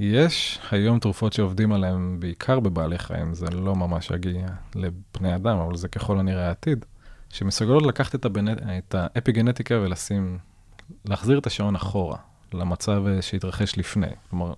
[0.00, 5.76] יש היום תרופות שעובדים עליהן בעיקר בבעלי חיים, זה לא ממש יגיע לבני אדם, אבל
[5.76, 6.84] זה ככל הנראה העתיד,
[7.30, 8.48] שמסוגלות לקחת את, הבנ...
[8.78, 10.38] את האפי גנטיקה ולשים,
[11.04, 12.16] להחזיר את השעון אחורה,
[12.52, 14.06] למצב אה, שהתרחש לפני.
[14.30, 14.52] כלומר,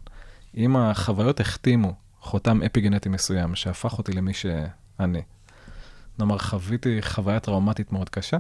[0.56, 1.94] אם החוויות החתימו
[2.26, 5.22] חותם אפי-גנטי מסוים שהפך אותי למי שאני,
[6.18, 8.36] נאמר, חוויתי חוויה טראומטית מאוד קשה,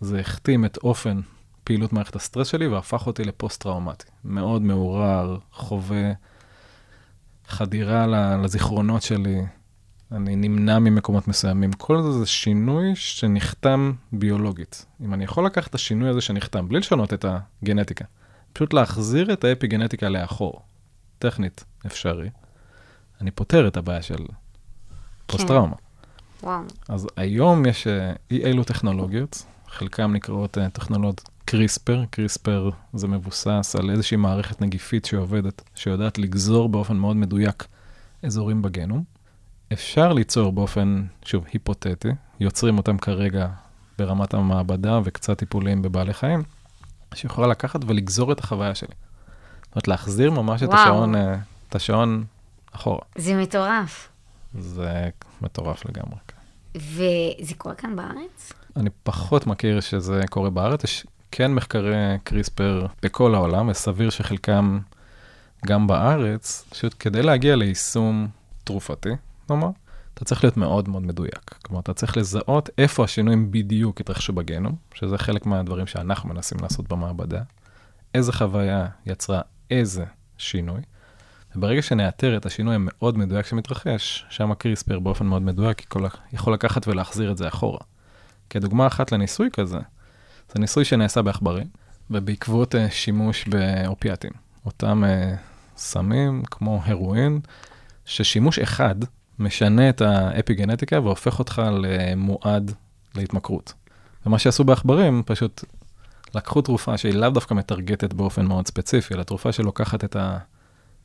[0.00, 1.20] זה החתים את אופן
[1.64, 4.06] פעילות מערכת הסטרס שלי והפך אותי לפוסט-טראומטי.
[4.24, 6.12] מאוד מעורער, חווה
[7.48, 8.06] חדירה
[8.42, 9.42] לזיכרונות שלי,
[10.12, 11.72] אני נמנע ממקומות מסוימים.
[11.72, 14.86] כל זה זה שינוי שנחתם ביולוגית.
[15.00, 17.24] אם אני יכול לקחת את השינוי הזה שנחתם, בלי לשנות את
[17.62, 18.04] הגנטיקה,
[18.52, 20.62] פשוט להחזיר את האפי-גנטיקה לאחור,
[21.18, 22.30] טכנית אפשרי,
[23.20, 24.26] אני פותר את הבעיה של
[25.26, 25.76] פוסט-טראומה.
[26.42, 26.62] וואו.
[26.88, 33.90] אז היום יש אה, אי אילו טכנולוגיות, חלקם נקראות טכנולוגיות קריספר, קריספר זה מבוסס על
[33.90, 37.66] איזושהי מערכת נגיפית שעובדת, שיודעת לגזור באופן מאוד מדויק
[38.22, 39.04] אזורים בגנום.
[39.72, 42.08] אפשר ליצור באופן, שוב, היפותטי,
[42.40, 43.48] יוצרים אותם כרגע
[43.98, 46.42] ברמת המעבדה וקצת טיפולים בבעלי חיים,
[47.14, 48.94] שיכולה לקחת ולגזור את החוויה שלי.
[49.62, 50.80] זאת אומרת, להחזיר ממש את וואו.
[50.80, 51.36] השעון, אה,
[51.68, 52.24] את השעון
[52.72, 53.00] אחורה.
[53.16, 54.08] זה מטורף.
[54.58, 55.08] זה
[55.42, 56.18] מטורף לגמרי.
[56.76, 58.52] וזה קורה כאן בארץ?
[58.76, 64.78] אני פחות מכיר שזה קורה בארץ, יש כן מחקרי קריספר בכל העולם, וסביר שחלקם
[65.66, 68.28] גם בארץ, פשוט כדי להגיע ליישום
[68.64, 69.08] תרופתי,
[69.50, 69.68] נאמר,
[70.14, 71.54] אתה צריך להיות מאוד מאוד מדויק.
[71.62, 76.88] כלומר, אתה צריך לזהות איפה השינויים בדיוק התרחשו בגנום, שזה חלק מהדברים שאנחנו מנסים לעשות
[76.88, 77.42] במעבדה,
[78.14, 80.04] איזה חוויה יצרה איזה
[80.38, 80.80] שינוי,
[81.56, 85.94] וברגע שנאתר את השינוי המאוד מדויק שמתרחש, שם הקריספר באופן מאוד מדויק
[86.32, 87.80] יכול, לקחת ולהחזיר את זה אחורה.
[88.50, 89.78] כדוגמה אחת לניסוי כזה,
[90.52, 91.66] זה ניסוי שנעשה בעכברים,
[92.10, 94.30] ובעקבות uh, שימוש באופיאטים.
[94.66, 95.36] אותם uh,
[95.76, 97.40] סמים כמו הרואין,
[98.04, 98.94] ששימוש אחד
[99.38, 102.72] משנה את האפיגנטיקה והופך אותך למועד
[103.14, 103.72] להתמכרות.
[104.26, 105.64] ומה שעשו בעכברים, פשוט
[106.34, 110.16] לקחו תרופה שהיא לאו דווקא מטרגטת באופן מאוד ספציפי, אלא תרופה שלוקחת את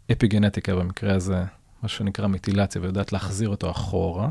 [0.10, 1.44] האפיגנטיקה, במקרה הזה,
[1.84, 4.30] מה שנקרא מיטילציה, ויודעת להחזיר אותו אחורה,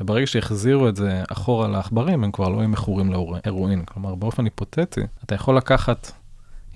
[0.00, 3.84] וברגע שהחזירו את זה אחורה לעכברים, הם כבר לא היו מכורים להרואין.
[3.84, 6.12] כלומר, באופן היפותטי, אתה יכול לקחת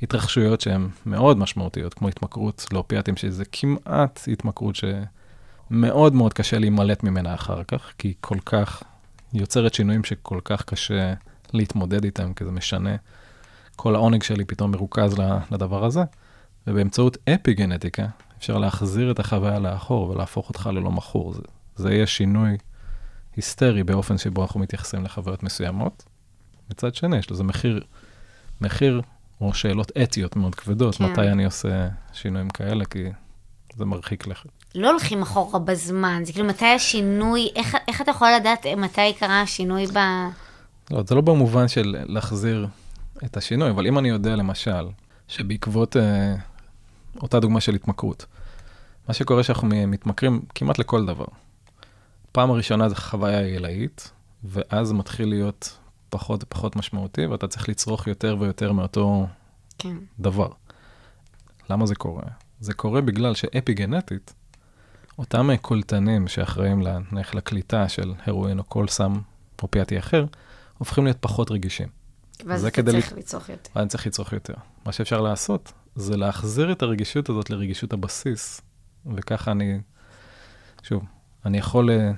[0.02, 7.35] התרחשויות שהן מאוד משמעותיות, כמו התמכרות לאופיאטים, שזה כמעט התמכרות שמאוד מאוד קשה להימלט ממנה
[7.35, 8.83] אחר כך, כי היא כל כך
[9.33, 11.14] יוצרת שינויים שכל כך קשה
[11.52, 12.96] להתמודד איתם, כי זה משנה.
[13.76, 15.14] כל העונג שלי פתאום מרוכז
[15.50, 16.02] לדבר הזה,
[16.66, 18.07] ובאמצעות אפי גנטיקה
[18.38, 21.33] אפשר להחזיר את החוויה לאחור ולהפוך אותך ללא מכור.
[21.33, 21.42] זה,
[21.76, 22.57] זה יהיה שינוי
[23.37, 26.05] היסטרי באופן שבו אנחנו מתייחסים לחוויות מסוימות.
[26.70, 27.83] מצד שני, יש לזה מחיר,
[28.61, 29.02] מחיר
[29.40, 31.05] או שאלות אתיות מאוד כבדות, כן.
[31.05, 33.05] מתי אני עושה שינויים כאלה, כי
[33.76, 34.48] זה מרחיק לכת.
[34.74, 39.40] לא הולכים אחורה בזמן, זה כאילו מתי השינוי, איך, איך אתה יכול לדעת מתי קרה
[39.40, 39.98] השינוי ב...
[40.90, 42.66] לא, זה לא במובן של להחזיר
[43.24, 44.88] את השינוי, אבל אם אני יודע למשל,
[45.29, 46.35] שבעקבות אה,
[47.22, 48.26] אותה דוגמה של התמכרות,
[49.09, 51.26] מה שקורה שאנחנו מתמכרים כמעט לכל דבר.
[52.33, 54.11] פעם הראשונה זה חוויה עילאית,
[54.44, 55.79] ואז מתחיל להיות
[56.11, 59.26] פחות ופחות משמעותי, ואתה צריך לצרוך יותר ויותר מאותו
[59.79, 59.96] כן.
[60.20, 60.48] דבר.
[61.70, 62.22] למה זה קורה?
[62.61, 64.35] זה קורה בגלל שאפי גנטית,
[65.18, 69.12] אותם קולטנים שאחראים נניח לקליטה של הרואין או כל סם
[69.62, 70.26] אופיאטי אחר,
[70.79, 71.88] הופכים להיות פחות רגישים.
[72.44, 73.70] ואז אתה צריך לצרוך יותר.
[73.76, 74.55] ואני צריך לצרוך יותר.
[74.87, 78.61] מה שאפשר לעשות, זה להחזיר את הרגישות הזאת לרגישות הבסיס,
[79.14, 79.80] וככה אני,
[80.82, 81.04] שוב,
[81.46, 82.11] אני יכול אה,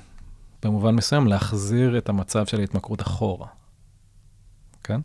[0.63, 3.47] במובן מסוים להחזיר את המצב של ההתמכרות אחורה,
[4.85, 5.01] כן?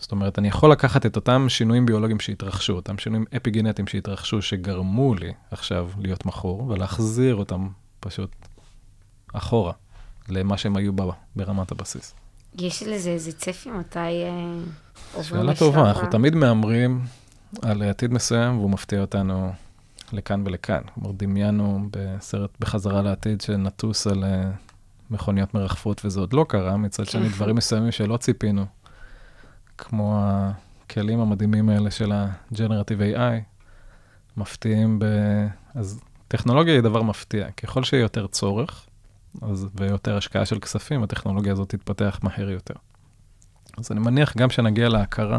[0.00, 5.14] זאת אומרת, אני יכול לקחת את אותם שינויים ביולוגיים שהתרחשו, אותם שינויים אפיגנטיים שהתרחשו, שגרמו
[5.14, 7.68] לי עכשיו להיות מכור, ולהחזיר אותם
[8.00, 8.30] פשוט
[9.32, 9.72] אחורה,
[10.28, 11.02] למה שהם היו ב-
[11.36, 12.14] ברמת הבסיס.
[12.58, 14.54] יש לזה איזה צפי מתי אה,
[15.14, 17.04] עוברים שאלה לשלב טובה, ה- אנחנו תמיד מהמרים
[17.62, 19.52] על עתיד מסוים והוא מפתיע אותנו
[20.12, 20.82] לכאן ולכאן.
[20.94, 24.50] כלומר, דמיינו בסרט בחזרה לעתיד שנטוס על אה,
[25.10, 27.34] מכוניות מרחפות וזה עוד לא קרה, מצד שני כן.
[27.34, 28.66] דברים מסוימים שלא ציפינו,
[29.78, 33.42] כמו הכלים המדהימים האלה של ה-Generative AI,
[34.36, 35.04] מפתיעים ב...
[35.74, 37.50] אז טכנולוגיה היא דבר מפתיע.
[37.50, 38.86] ככל שיהיה יותר צורך,
[39.42, 42.74] אז ויותר השקעה של כספים, הטכנולוגיה הזאת תתפתח מהר יותר.
[43.78, 45.38] אז אני מניח גם שנגיע להכרה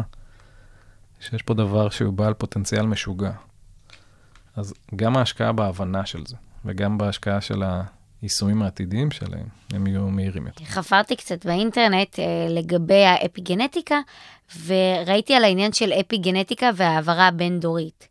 [1.22, 3.32] שיש פה דבר שהוא בעל פוטנציאל משוגע.
[4.56, 7.62] אז גם ההשקעה בהבנה של זה, וגם בהשקעה של
[8.22, 10.64] היישומים העתידיים שלהם, הם יהיו מהירים יותר.
[10.64, 14.00] חפרתי קצת באינטרנט אה, לגבי האפיגנטיקה,
[14.66, 18.08] וראיתי על העניין של אפיגנטיקה והעברה הבין-דורית.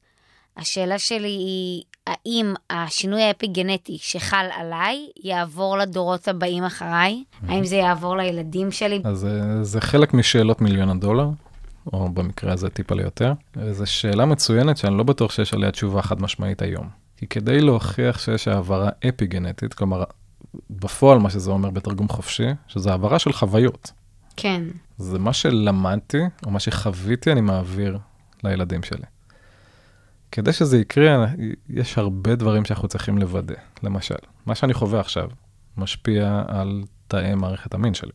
[0.58, 7.24] השאלה שלי היא, האם השינוי האפיגנטי שחל עליי יעבור לדורות הבאים אחריי?
[7.48, 9.02] האם זה יעבור לילדים שלי?
[9.04, 11.30] אז אה, זה חלק משאלות מיליון הדולר,
[11.94, 13.34] או במקרה הזה טיפה ליותר.
[13.72, 16.90] זו שאלה מצוינת שאני לא בטוח שיש עליה תשובה חד משמעית היום.
[17.18, 20.04] כי כדי להוכיח שיש העברה אפי-גנטית, כלומר,
[20.70, 23.92] בפועל מה שזה אומר בתרגום חופשי, שזה העברה של חוויות.
[24.38, 24.64] כן.
[24.98, 27.98] זה מה שלמדתי, או מה שחוויתי, אני מעביר
[28.44, 29.06] לילדים שלי.
[30.32, 31.26] כדי שזה יקרה,
[31.70, 33.56] יש הרבה דברים שאנחנו צריכים לוודא.
[33.84, 34.16] למשל,
[34.46, 35.30] מה שאני חווה עכשיו
[35.78, 38.12] משפיע על תאי מערכת המין שלי.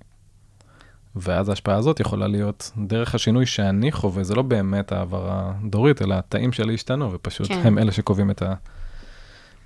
[1.17, 6.15] ואז ההשפעה הזאת יכולה להיות דרך השינוי שאני חווה, זה לא באמת העברה דורית, אלא
[6.15, 7.61] התאים שלי השתנו, ופשוט כן.
[7.65, 8.43] הם אלה שקובעים את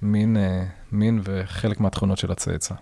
[0.03, 2.75] המין אה, מין וחלק מהתכונות של הצאצא.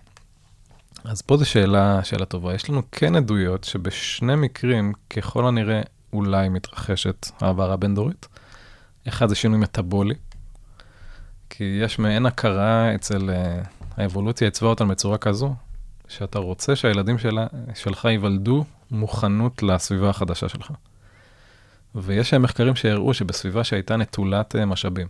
[1.03, 2.53] אז פה זו שאלה, שאלה טובה.
[2.53, 5.81] יש לנו כן עדויות שבשני מקרים, ככל הנראה,
[6.13, 8.27] אולי מתרחשת העברה בין-דורית.
[9.07, 10.15] אחד זה שינוי מטאבולי,
[11.49, 13.61] כי יש מעין הכרה אצל, אה,
[13.97, 15.55] האבולוציה עיצבה אותנו בצורה כזו,
[16.09, 20.71] שאתה רוצה שהילדים שלה, שלך ייוולדו מוכנות לסביבה החדשה שלך.
[21.95, 25.07] ויש מחקרים שהראו שבסביבה שהייתה נטולת אה, משאבים,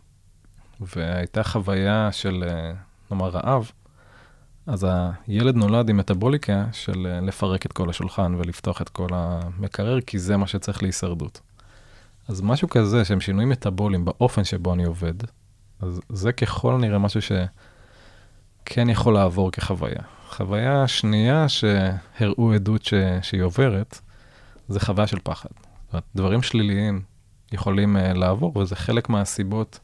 [0.79, 2.71] והייתה חוויה של, אה,
[3.11, 3.71] נאמר, רעב,
[4.67, 4.87] אז
[5.27, 10.19] הילד נולד עם מטאבוליקה של אה, לפרק את כל השולחן ולפתוח את כל המקרר, כי
[10.19, 11.41] זה מה שצריך להישרדות.
[12.27, 15.13] אז משהו כזה, שהם שינויים מטאבוליים באופן שבו אני עובד,
[15.81, 20.18] אז זה ככל הנראה משהו שכן יכול לעבור כחוויה.
[20.29, 22.93] חוויה שנייה שהראו עדות ש...
[23.21, 23.99] שהיא עוברת,
[24.67, 25.49] זה חוויה של פחד.
[25.85, 27.01] זאת אומרת, דברים שליליים
[27.51, 29.79] יכולים uh, לעבור, וזה חלק מהסיבות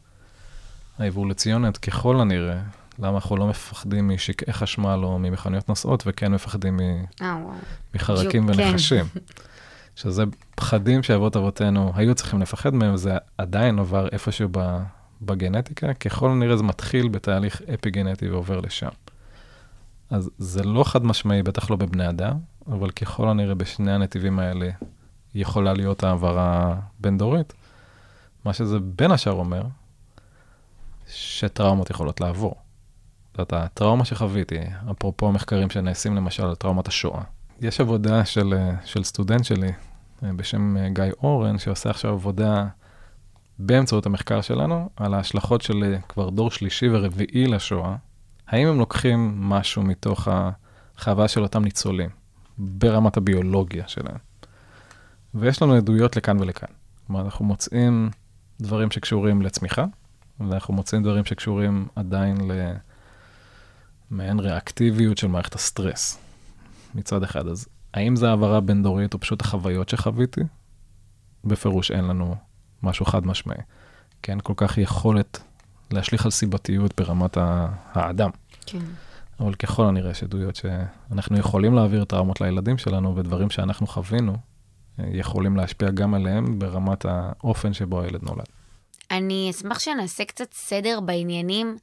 [1.00, 2.60] האבולוציוניות ככל הנראה,
[3.00, 6.80] למה אנחנו לא מפחדים משקעי חשמל או ממכוניות נוסעות, וכן מפחדים מ...
[7.22, 7.54] אה, וואו.
[7.96, 8.60] מחרקים כן.
[8.60, 9.06] ונחשים.
[9.96, 10.24] שזה
[10.56, 14.84] פחדים שאבות אבותינו היו צריכים לפחד מהם, וזה עדיין עבר איפשהו ב-
[15.22, 18.90] בגנטיקה, ככל הנראה זה מתחיל בתהליך אפי-גנטי ועובר לשם.
[20.10, 22.38] אז זה לא חד משמעי, בטח לא בבני אדם,
[22.68, 24.70] אבל ככל הנראה בשני הנתיבים האלה
[25.36, 27.54] יכולה להיות העברה בין-דורית.
[28.46, 29.64] מה שזה בין השאר אומר,
[31.08, 32.56] שטראומות יכולות לעבור.
[33.38, 34.60] זאת הטראומה שחוויתי,
[34.92, 37.22] אפרופו מחקרים שנעשים למשל על טראומת השואה.
[37.62, 38.54] יש עבודה של,
[38.86, 39.72] של סטודנט שלי
[40.24, 42.68] אה, בשם אה, גיא אורן, שעושה עכשיו עבודה
[43.60, 47.96] באמצעות המחקר שלנו על ההשלכות של אה, כבר דור שלישי ורביעי לשואה.
[48.48, 50.28] האם הם לוקחים משהו מתוך
[50.98, 52.10] החוויה של אותם ניצולים,
[52.58, 54.18] ברמת הביולוגיה שלהם?
[55.34, 56.70] ויש לנו עדויות לכאן ולכאן.
[57.08, 58.10] כלומר, אנחנו מוצאים
[58.62, 59.86] דברים שקשורים לצמיחה,
[60.40, 62.38] ואנחנו מוצאים דברים שקשורים עדיין
[64.12, 66.18] למעין ריאקטיביות של מערכת הסטרס,
[66.96, 67.48] מצד אחד.
[67.48, 70.42] אז האם זה העברה בין-דורית או פשוט החוויות שחוויתי?
[71.44, 72.36] בפירוש אין לנו
[72.84, 73.58] משהו חד משמעי.
[74.22, 75.44] כי אין כל כך יכולת
[75.92, 77.38] להשליך על סיבתיות ברמת
[77.94, 78.30] האדם.
[78.66, 78.80] כן.
[79.40, 84.38] אבל ככל הנראה יש עדויות שאנחנו יכולים להעביר טראומות לילדים שלנו, ודברים שאנחנו חווינו
[85.00, 88.46] אה, יכולים להשפיע גם עליהם ברמת האופן שבו הילד נולד.
[89.12, 91.78] אני אשמח שנעשה קצת סדר בעניינים.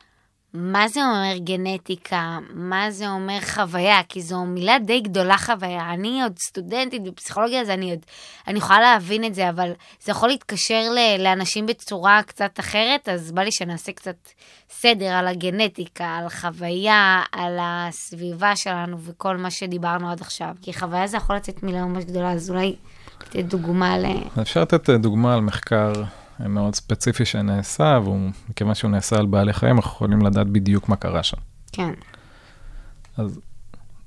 [0.55, 2.39] מה זה אומר גנטיקה?
[2.55, 4.01] מה זה אומר חוויה?
[4.09, 5.93] כי זו מילה די גדולה חוויה.
[5.93, 7.99] אני עוד סטודנטית בפסיכולוגיה, אז אני עוד...
[8.49, 13.33] אני יכולה להבין את זה, אבל זה יכול להתקשר ל, לאנשים בצורה קצת אחרת, אז
[13.33, 14.17] בא לי שנעשה קצת
[14.71, 20.55] סדר על הגנטיקה, על חוויה, על הסביבה שלנו וכל מה שדיברנו עד עכשיו.
[20.63, 22.77] כי חוויה זה יכול לצאת מילה ממש גדולה, אז אולי
[23.19, 24.07] תתן דוגמה ל...
[24.41, 25.93] אפשר לתת אה, דוגמה על מחקר
[26.41, 31.23] מאוד ספציפי שנעשה, ומכיוון שהוא נעשה על בעלי חיים, אנחנו יכולים לדעת בדיוק מה קרה
[31.23, 31.37] שם.
[31.73, 31.93] כן.
[33.17, 33.41] אז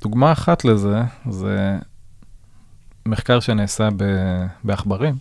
[0.02, 1.78] דוגמה אחת לזה, זה
[3.06, 3.90] מחקר שנעשה
[4.64, 5.16] בעכברים,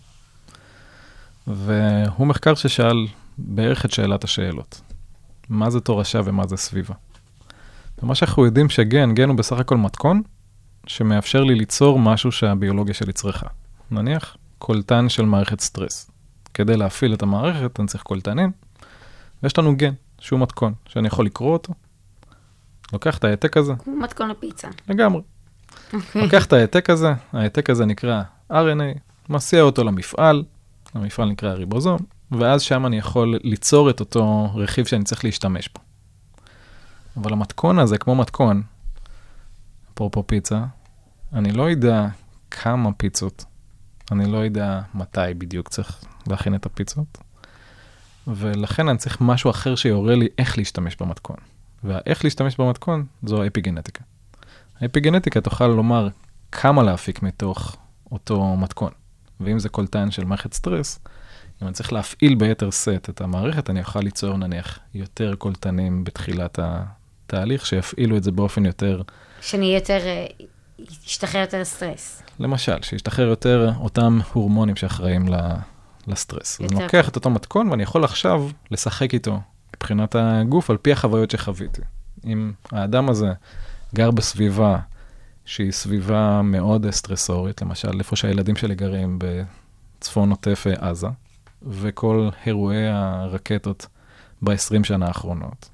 [1.47, 3.07] והוא מחקר ששאל
[3.39, 4.81] בערך את שאלת השאלות.
[5.49, 6.95] מה זה תורשה ומה זה סביבה?
[8.03, 10.23] ומה שאנחנו יודעים שגן, גן הוא בסך הכל מתכון
[10.87, 13.47] שמאפשר לי ליצור משהו שהביולוגיה שלי צריכה.
[13.91, 16.11] נניח קולטן של מערכת סטרס.
[16.55, 18.53] כדי להפעיל את המערכת אני צריך קולטנים,
[19.43, 21.73] ויש לנו גן, שהוא מתכון, שאני יכול לקרוא אותו.
[22.93, 24.69] לוקח את ההעתק הזה, כמו מתכון לפיצה.
[24.89, 25.23] לגמרי.
[25.93, 26.23] אוקיי.
[26.23, 30.45] לוקח את ההעתק הזה, ההעתק הזה נקרא RNA, מסיע אותו למפעל,
[30.95, 31.99] המפעל נקרא ריבוזום,
[32.31, 35.81] ואז שם אני יכול ליצור את אותו רכיב שאני צריך להשתמש בו.
[37.17, 38.63] אבל המתכון הזה, כמו מתכון,
[39.95, 40.65] אפרופו פיצה,
[41.33, 42.07] אני לא יודע
[42.51, 43.45] כמה פיצות,
[44.13, 47.19] אני לא יודע מתי בדיוק צריך להכין את הפיצות,
[48.27, 51.37] ולכן אני צריך משהו אחר שיורה לי איך להשתמש במתכון.
[51.85, 54.05] והאיך להשתמש במתכון זו האפיגנטיקה.
[54.81, 56.09] האפיגנטיקה תוכל לומר
[56.53, 57.77] כמה להפיק מתוך
[58.13, 58.93] אותו מתכון.
[59.41, 60.99] ואם זה קולטן של מערכת סטרס,
[61.63, 66.59] אם אני צריך להפעיל ביתר שאת את המערכת, אני אוכל ליצור נניח יותר קולטנים בתחילת
[66.63, 69.03] התהליך, שיפעילו את זה באופן יותר,
[69.41, 70.27] שאני יותר, אה,
[70.79, 72.23] ישתחרר יותר סטרס.
[72.39, 75.55] למשל, שישתחרר יותר אותם הורמונים שאחראים ל-
[76.07, 76.61] לסטרס.
[76.61, 79.41] אז יותר אני לוקח את אותו מתכון ואני יכול עכשיו לשחק איתו
[79.77, 81.83] מבחינת הגוף על פי החוויות שחוויתי.
[82.25, 83.33] אם האדם הזה
[83.95, 84.79] גר בסביבה
[85.45, 89.19] שהיא סביבה מאוד סטרסורית, למשל איפה שהילדים שלי גרים
[89.99, 91.09] בצפון עוטף עזה,
[91.63, 93.87] וכל אירועי הרקטות
[94.43, 95.69] ב-20 שנה האחרונות.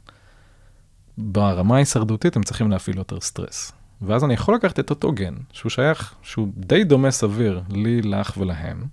[1.19, 3.73] ברמה ההישרדותית הם צריכים להפעיל יותר סטרס.
[4.03, 8.37] ואז אני יכול לקחת את אותו גן, שהוא שייך, שהוא די דומה סביר לי, לך
[8.39, 8.85] ולהם,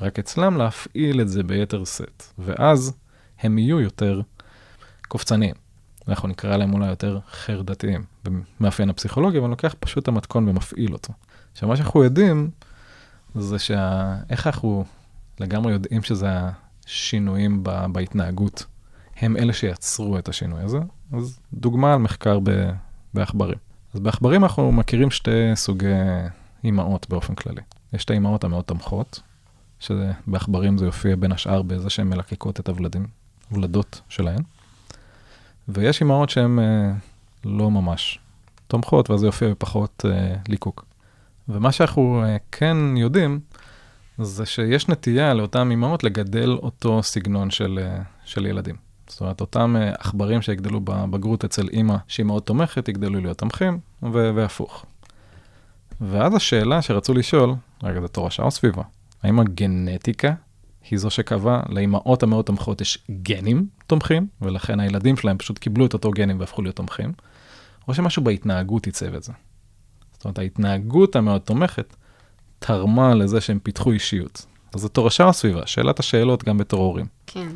[0.00, 2.22] רק אצלם להפעיל את זה ביתר שאת.
[2.38, 2.92] ואז
[3.40, 4.20] הם יהיו יותר
[5.08, 5.54] קופצניים.
[6.08, 10.92] אנחנו נקרא להם אולי יותר חרדתיים, במאפיין הפסיכולוגיה, אבל אני לוקח פשוט את המתכון ומפעיל
[10.92, 11.12] אותו.
[11.52, 12.50] עכשיו, מה שאנחנו יודעים,
[13.34, 14.14] זה שה...
[14.30, 14.84] איך אנחנו
[15.40, 16.28] לגמרי יודעים שזה
[16.86, 17.86] השינויים ב...
[17.92, 18.64] בהתנהגות,
[19.16, 20.78] הם אלה שיצרו את השינוי הזה.
[21.12, 22.70] אז דוגמה על מחקר ב...
[23.14, 23.65] בעכברים.
[23.96, 25.86] אז בעכברים אנחנו מכירים שתי סוגי
[26.64, 27.60] אימהות באופן כללי.
[27.92, 29.20] יש את האימהות המאוד תומכות,
[29.80, 33.06] שבעכברים זה יופיע בין השאר בזה שהן מלקקות את הוולדים,
[33.50, 34.42] הולדות שלהן.
[35.68, 36.92] ויש אימהות שהן אה,
[37.44, 38.18] לא ממש
[38.66, 40.84] תומכות, ואז זה יופיע בפחות אה, ליקוק.
[41.48, 43.40] ומה שאנחנו אה, כן יודעים,
[44.18, 48.85] זה שיש נטייה לאותן אימהות לגדל אותו סגנון של, אה, של ילדים.
[49.08, 53.78] זאת אומרת, אותם אה, עכברים שיגדלו בבגרות אצל אימא שהיא מאוד תומכת, יגדלו להיות תומכים,
[54.02, 54.86] והפוך.
[56.00, 58.82] ואז השאלה שרצו לשאול, רגע, זה תורשה או סביבה?
[59.22, 60.34] האם הגנטיקה
[60.90, 65.92] היא זו שקבעה לאימהות המאוד תומכות יש גנים תומכים, ולכן הילדים שלהם פשוט קיבלו את
[65.92, 67.12] אותו גנים והפכו להיות תומכים,
[67.88, 69.32] או שמשהו בהתנהגות עיצב את זה.
[70.12, 71.96] זאת אומרת, ההתנהגות המאוד תומכת
[72.58, 74.46] תרמה לזה שהם פיתחו אישיות.
[74.74, 75.66] אז זה תורשה או סביבה?
[75.66, 77.06] שאלת השאלות גם בתור הורים.
[77.26, 77.48] כן.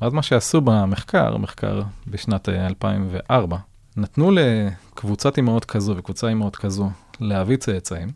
[0.00, 3.56] ואז מה שעשו במחקר, מחקר בשנת אה, 2004,
[3.96, 8.08] נתנו לקבוצת אימהות כזו וקבוצה אימהות כזו להביא צאצאים,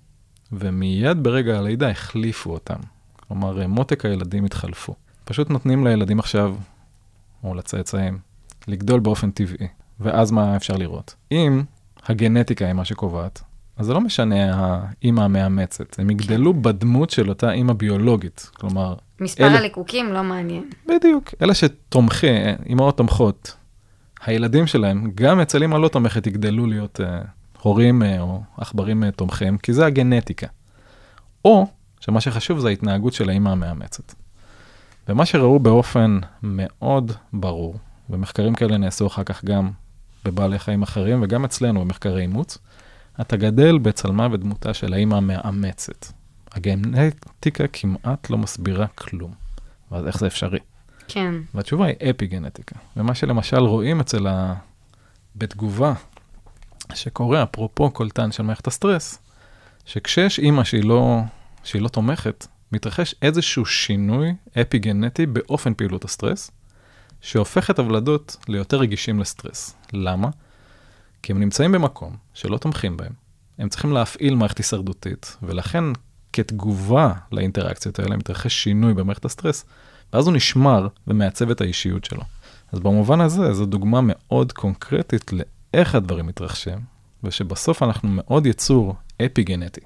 [0.52, 2.80] ומיד ברגע הלידה החליפו אותם.
[3.16, 4.94] כלומר, אה, מותק הילדים התחלפו.
[5.24, 6.54] פשוט נותנים לילדים עכשיו,
[7.44, 8.18] או לצאצאים,
[8.68, 9.68] לגדול באופן טבעי.
[10.00, 11.14] ואז מה אפשר לראות?
[11.32, 11.62] אם
[12.06, 13.42] הגנטיקה היא מה שקובעת,
[13.80, 18.50] אז זה לא משנה האימא המאמצת, הם יגדלו בדמות של אותה אימא ביולוגית.
[18.54, 20.70] כלומר, מספר אלה- הליקוקים לא מעניין.
[20.88, 22.26] בדיוק, אלה שתומכי,
[22.66, 23.56] אימהות תומכות,
[24.26, 27.26] הילדים שלהם, גם אצל אימא לא תומכת, יגדלו להיות uh,
[27.62, 30.46] הורים uh, או עכברים uh, תומכים, כי זה הגנטיקה.
[31.44, 31.66] או
[32.00, 34.14] שמה שחשוב זה ההתנהגות של האימא המאמצת.
[35.08, 37.74] ומה שראו באופן מאוד ברור,
[38.10, 39.70] ומחקרים כאלה נעשו אחר כך גם
[40.24, 42.58] בבעלי חיים אחרים וגם אצלנו במחקרי אימוץ,
[43.20, 46.06] אתה גדל בצלמה ודמותה של האימא המאמצת.
[46.52, 49.34] הגנטיקה כמעט לא מסבירה כלום.
[49.90, 50.58] ואז איך זה אפשרי?
[51.08, 51.34] כן.
[51.54, 52.76] והתשובה היא אפי גנטיקה.
[52.96, 54.54] ומה שלמשל רואים אצל ה...
[55.36, 55.92] בתגובה
[56.94, 59.18] שקורה, אפרופו קולטן של מערכת הסטרס,
[59.84, 61.20] שכשיש אימא שהיא לא,
[61.64, 66.50] שהיא לא תומכת, מתרחש איזשהו שינוי אפי גנטי באופן פעילות הסטרס,
[67.20, 69.76] שהופך את הוולדות ליותר רגישים לסטרס.
[69.92, 70.28] למה?
[71.22, 73.12] כי הם נמצאים במקום שלא תומכים בהם,
[73.58, 75.84] הם צריכים להפעיל מערכת הישרדותית, ולכן
[76.32, 79.64] כתגובה לאינטראקציות האלה מתרחש שינוי במערכת הסטרס,
[80.12, 82.22] ואז הוא נשמר ומעצב את האישיות שלו.
[82.72, 86.78] אז במובן הזה, זו דוגמה מאוד קונקרטית לאיך הדברים מתרחשים,
[87.24, 88.94] ושבסוף אנחנו מאוד יצור
[89.26, 89.80] אפי גנטי,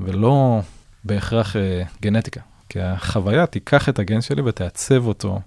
[0.00, 0.60] ולא
[1.04, 2.40] בהכרח אה, גנטיקה.
[2.68, 5.40] כי החוויה תיקח את הגן שלי ותעצב אותו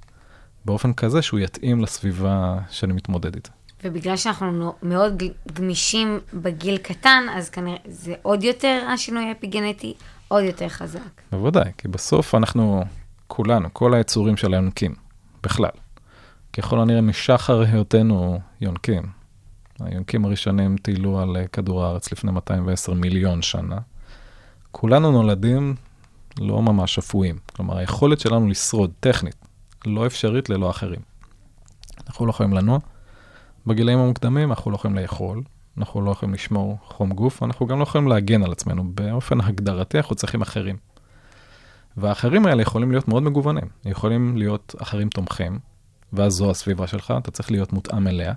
[0.66, 3.50] באופן כזה שהוא יתאים לסביבה שאני מתמודד איתה.
[3.84, 9.94] ובגלל שאנחנו נו- מאוד גמישים בגיל קטן, אז כנראה זה עוד יותר השינוי האפיגנטי,
[10.28, 11.22] עוד יותר חזק.
[11.32, 12.84] בוודאי, כי בסוף אנחנו,
[13.28, 14.96] כולנו, כל היצורים של היונקים,
[15.44, 15.70] בכלל.
[16.54, 19.04] ככל הנראה משחר היותנו יונקים.
[19.80, 23.78] היונקים הראשונים טיילו על אה, כדור הארץ לפני 210 מיליון שנה.
[24.72, 25.76] כולנו נולדים
[26.40, 27.38] לא ממש אפויים.
[27.56, 29.36] כלומר, היכולת שלנו לשרוד, טכנית,
[29.86, 31.00] לא אפשרית ללא אחרים.
[32.08, 32.80] אנחנו לא יכולים לנוע.
[33.68, 35.44] בגילאים המוקדמים אנחנו לא יכולים לאכול,
[35.78, 38.84] אנחנו לא יכולים לשמור חום גוף, אנחנו גם לא יכולים להגן על עצמנו.
[38.94, 40.78] באופן הגדרתי אנחנו צריכים אחרים.
[41.98, 43.68] והאחרים האלה יכולים להיות מאוד מגוונים.
[43.86, 45.60] יכולים להיות אחרים תומכים,
[46.14, 48.34] ואז זו הסביבה שלך, אתה צריך להיות מותאם אליה.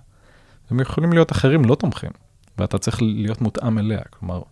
[0.71, 2.11] הם יכולים להיות אחרים לא תומכים,
[2.59, 4.01] ואתה צריך להיות מותאם אליה.
[4.11, 4.43] כלומר,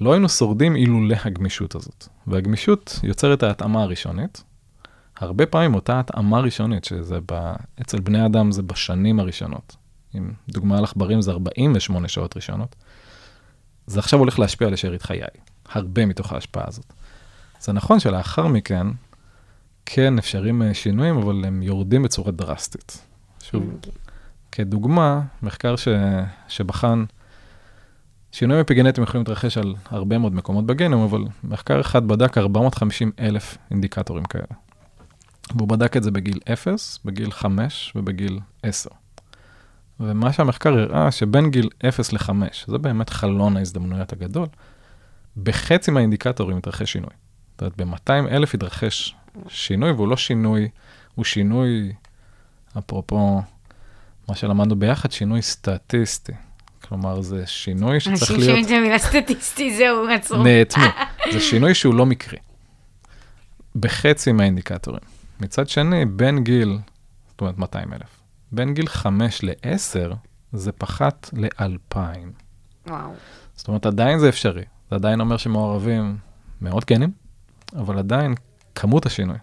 [0.00, 2.08] לא היינו שורדים אילולא הגמישות הזאת.
[2.26, 4.44] והגמישות יוצרת ההתאמה הראשונית.
[5.20, 7.52] הרבה פעמים אותה התאמה ראשונית, שזה ב...
[7.80, 9.76] אצל בני אדם זה בשנים הראשונות.
[10.14, 12.76] אם דוגמה על עכברים זה 48 שעות ראשונות.
[13.86, 15.20] זה עכשיו הולך להשפיע על שארית חיי.
[15.68, 16.92] הרבה מתוך ההשפעה הזאת.
[17.60, 18.86] זה נכון שלאחר מכן,
[19.86, 23.06] כן אפשרים אה, שינויים, אבל הם יורדים בצורה דרסטית.
[23.42, 23.80] שוב,
[24.52, 25.88] כדוגמה, מחקר ש...
[26.48, 27.04] שבחן,
[28.32, 33.58] שינויים אפיגנטיים יכולים להתרחש על הרבה מאוד מקומות בגנום, אבל מחקר אחד בדק 450 אלף
[33.70, 34.69] אינדיקטורים כאלה.
[35.56, 38.90] והוא בדק את זה בגיל 0, בגיל 5 ובגיל 10.
[40.00, 42.30] ומה שהמחקר הראה, שבין גיל 0 ל-5,
[42.66, 44.46] זה באמת חלון ההזדמנויות הגדול,
[45.42, 47.10] בחצי מהאינדיקטורים התרחש שינוי.
[47.52, 49.14] זאת אומרת, ב-200 אלף התרחש
[49.48, 50.68] שינוי, והוא לא שינוי,
[51.14, 51.92] הוא שינוי,
[52.78, 53.42] אפרופו
[54.28, 56.32] מה שלמדנו ביחד, שינוי סטטיסטי.
[56.88, 58.46] כלומר, זה שינוי שצריך אנשים להיות...
[58.46, 60.42] שומעים את המילה סטטיסטי, זהו, עצרו.
[60.42, 60.84] נאטמו.
[61.32, 62.38] זה שינוי שהוא לא מקרי.
[63.76, 65.19] בחצי מהאינדיקטורים.
[65.40, 66.78] מצד שני, בין גיל,
[67.30, 68.20] זאת אומרת 200 אלף,
[68.52, 70.14] בין גיל 5 ל-10,
[70.52, 71.96] זה פחת ל-2,000.
[72.86, 73.10] וואו.
[73.54, 74.64] זאת אומרת, עדיין זה אפשרי.
[74.90, 76.16] זה עדיין אומר שמעורבים
[76.60, 77.10] מאות גנים,
[77.76, 78.34] אבל עדיין
[78.74, 79.38] כמות השינוי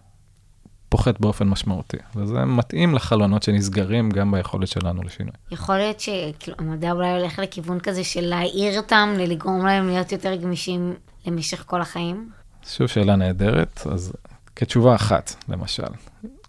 [0.89, 1.97] פוחת באופן משמעותי.
[2.15, 5.33] וזה מתאים לחלונות שנסגרים גם ביכולת שלנו לשינוי.
[5.51, 10.93] יכול להיות שהמדע אולי הולך לכיוון כזה של להעיר אותם, לגרום להם להיות יותר גמישים
[11.25, 12.29] למשך כל החיים?
[12.67, 13.87] שוב, שאלה נהדרת.
[13.91, 14.13] אז
[14.57, 15.83] כתשובה אחת, למשל,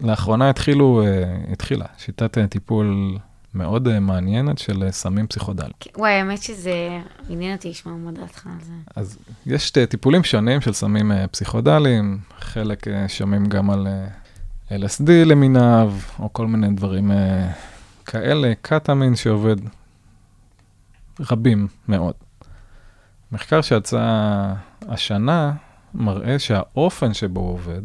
[0.01, 3.17] לאחרונה התחילו, uh, התחילה שיטת uh, טיפול
[3.53, 5.73] מאוד uh, מעניינת של סמים פסיכודליים.
[5.97, 8.73] וואי, האמת שזה עניין אותי לשמוע מה דעתך על זה.
[8.95, 13.87] אז יש טיפולים שונים של סמים פסיכודליים, חלק שומעים גם על
[14.69, 17.11] LSD למיניו, או כל מיני דברים
[18.05, 19.55] כאלה, קטאמין שעובד
[21.31, 22.13] רבים מאוד.
[23.31, 24.03] מחקר שיצא
[24.87, 25.53] השנה
[25.93, 27.81] מראה שהאופן שבו הוא עובד,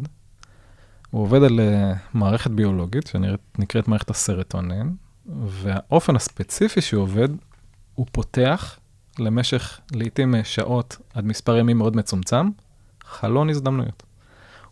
[1.11, 4.95] הוא עובד על uh, מערכת ביולוגית שנקראת מערכת הסרטונין,
[5.45, 7.29] והאופן הספציפי שהוא עובד,
[7.95, 8.79] הוא פותח
[9.19, 12.49] למשך לעתים אה, שעות עד מספר ימים מאוד מצומצם,
[13.05, 14.03] חלון הזדמנויות.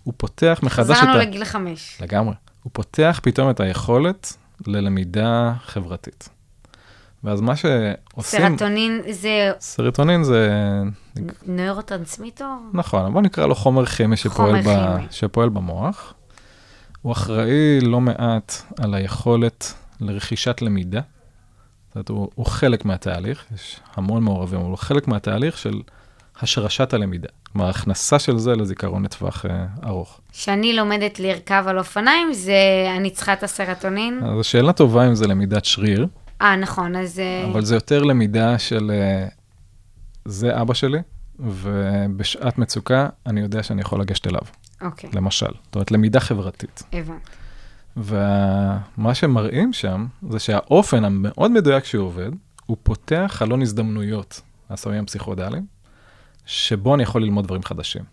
[0.04, 1.18] הוא פותח מחדש את חזרנו ה...
[1.18, 2.02] לגיל חמש.
[2.02, 2.36] לגמרי.
[2.64, 6.30] הוא פותח פתאום את היכולת ללמידה חברתית.
[7.24, 8.40] ואז מה שעושים...
[8.50, 10.50] סרטונין זה סרטונין זה...
[11.46, 12.58] נוירוטרנסמיטור?
[12.74, 14.96] נכון, בוא נקרא לו חומר כימי שפועל, חומר ב...
[14.98, 15.08] כימי.
[15.12, 16.14] שפועל במוח.
[17.02, 21.02] הוא אחראי לא מעט על היכולת לרכישת למידה,
[21.94, 25.82] זאת אומרת, הוא, הוא חלק מהתהליך, יש המון מעורבים, אבל הוא חלק מהתהליך של
[26.42, 27.30] השרשת הלמידה.
[27.52, 30.20] כלומר, הכנסה של זה לזיכרון לטווח אה, ארוך.
[30.32, 32.54] כשאני לומדת לרכב על אופניים, זה
[32.98, 34.24] אני צריכה את הסרטונין.
[34.24, 36.08] אז השאלה טובה אם זה למידת שריר,
[36.42, 37.20] אה, נכון, אז...
[37.20, 39.28] אה, אבל זה יותר למידה של אה,
[40.26, 41.00] זה אבא שלי,
[41.40, 44.42] ובשעת מצוקה אני יודע שאני יכול לגשת אליו,
[44.82, 45.52] אוקיי, למשל.
[45.66, 46.84] זאת אומרת, למידה חברתית.
[46.94, 47.32] הבנתי.
[47.98, 52.32] ומה שמראים שם, זה שהאופן המאוד מדויק שהוא עובד,
[52.66, 55.66] הוא פותח חלון הזדמנויות, הסמים הפסיכודליים,
[56.46, 58.04] שבו אני יכול ללמוד דברים חדשים.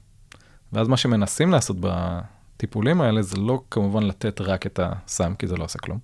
[0.73, 5.57] ואז מה שמנסים לעשות בטיפולים האלה, זה לא כמובן לתת רק את הסם, כי זה
[5.57, 5.99] לא עושה כלום,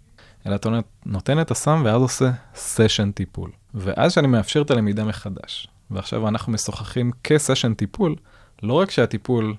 [0.46, 0.68] אלא אתה
[1.06, 3.50] נותן את הסם ואז עושה סשן טיפול.
[3.74, 8.14] ואז שאני מאפשר את הלמידה מחדש, ועכשיו אנחנו משוחחים כסשן טיפול,
[8.62, 9.54] לא רק שהטיפול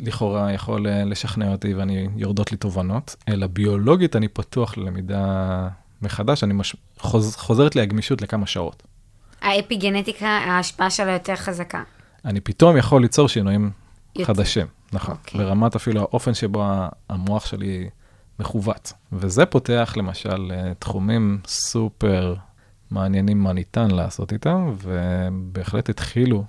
[0.00, 5.68] לכאורה יכול אה, לשכנע אותי ואני יורדות לי תובנות, אלא ביולוגית אני פתוח ללמידה
[6.02, 6.76] מחדש, אני מש...
[6.98, 7.36] חוז...
[7.36, 8.82] חוזרת לי הגמישות לכמה שעות.
[9.42, 11.82] האפיגנטיקה, ההשפעה שלה יותר חזקה.
[12.24, 13.70] אני פתאום יכול ליצור שינויים
[14.16, 14.34] יותר.
[14.34, 15.40] חדשים, נכון, אוקיי.
[15.40, 16.64] ברמת אפילו האופן שבו
[17.08, 17.88] המוח שלי
[18.40, 18.92] מכוות.
[19.12, 22.34] וזה פותח למשל אה, תחומים סופר
[22.90, 26.44] מעניינים מה ניתן לעשות איתם, ובהחלט התחילו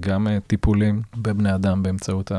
[0.00, 2.32] גם אה, טיפולים בבני אדם באמצעות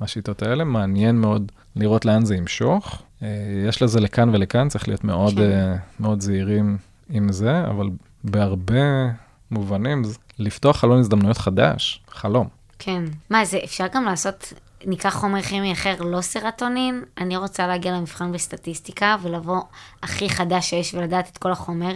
[0.00, 0.64] השיטות האלה.
[0.64, 3.02] מעניין מאוד לראות לאן זה ימשוך.
[3.22, 3.28] אה,
[3.68, 5.76] יש לזה לכאן ולכאן, צריך להיות מאוד, כן.
[6.00, 6.78] מאוד זהירים
[7.10, 7.90] עם זה, אבל
[8.24, 9.10] בהרבה
[9.50, 10.02] מובנים,
[10.38, 12.48] לפתוח חלון הזדמנויות חדש, חלום.
[12.78, 13.04] כן.
[13.30, 14.52] מה, זה אפשר גם לעשות,
[14.86, 17.02] ניקח חומר כימי אחר, לא סרטונין?
[17.18, 19.60] אני רוצה להגיע למבחן בסטטיסטיקה ולבוא
[20.02, 21.92] הכי חדש שיש ולדעת את כל החומר,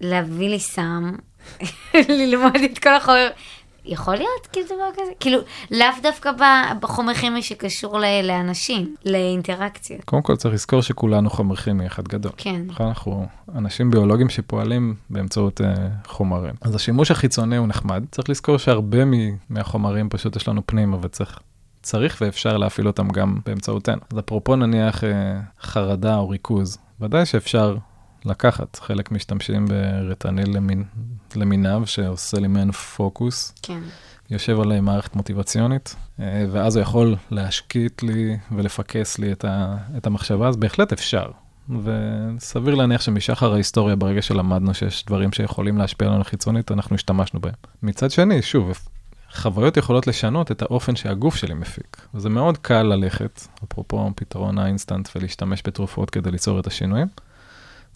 [0.00, 1.12] להביא לי סם,
[2.08, 3.28] ללמוד את כל החומר.
[3.84, 5.12] יכול להיות כאילו דבר כזה?
[5.20, 5.38] כאילו,
[5.70, 6.30] לאו דווקא
[6.80, 10.04] בחומר כימי שקשור ל- לאנשים, לאינטראקציות.
[10.04, 12.32] קודם כל צריך לזכור שכולנו חומר כימי אחד גדול.
[12.36, 12.62] כן.
[12.66, 15.64] נכון, אנחנו אנשים ביולוגיים שפועלים באמצעות uh,
[16.08, 16.54] חומרים.
[16.60, 21.38] אז השימוש החיצוני הוא נחמד, צריך לזכור שהרבה מ- מהחומרים פשוט יש לנו פנימה וצריך
[21.82, 24.00] צריך ואפשר להפעיל אותם גם באמצעותנו.
[24.12, 25.06] אז אפרופו נניח uh,
[25.62, 27.76] חרדה או ריכוז, ודאי שאפשר
[28.24, 30.84] לקחת, חלק משתמשים ברטניל למין,
[31.36, 33.54] למיניו שעושה לי מעין פוקוס.
[33.62, 33.80] כן.
[34.30, 40.06] יושב על מערכת מוטיבציונית, אה, ואז הוא יכול להשקיט לי ולפקס לי את, ה, את
[40.06, 41.30] המחשבה, אז בהחלט אפשר.
[41.68, 47.54] וסביר להניח שמשחר ההיסטוריה, ברגע שלמדנו שיש דברים שיכולים להשפיע עלינו חיצונית, אנחנו השתמשנו בהם.
[47.82, 48.72] מצד שני, שוב,
[49.34, 52.06] חוויות יכולות לשנות את האופן שהגוף שלי מפיק.
[52.14, 57.06] וזה מאוד קל ללכת, אפרופו פתרון האינסטנט, ולהשתמש בתרופות כדי ליצור את השינויים.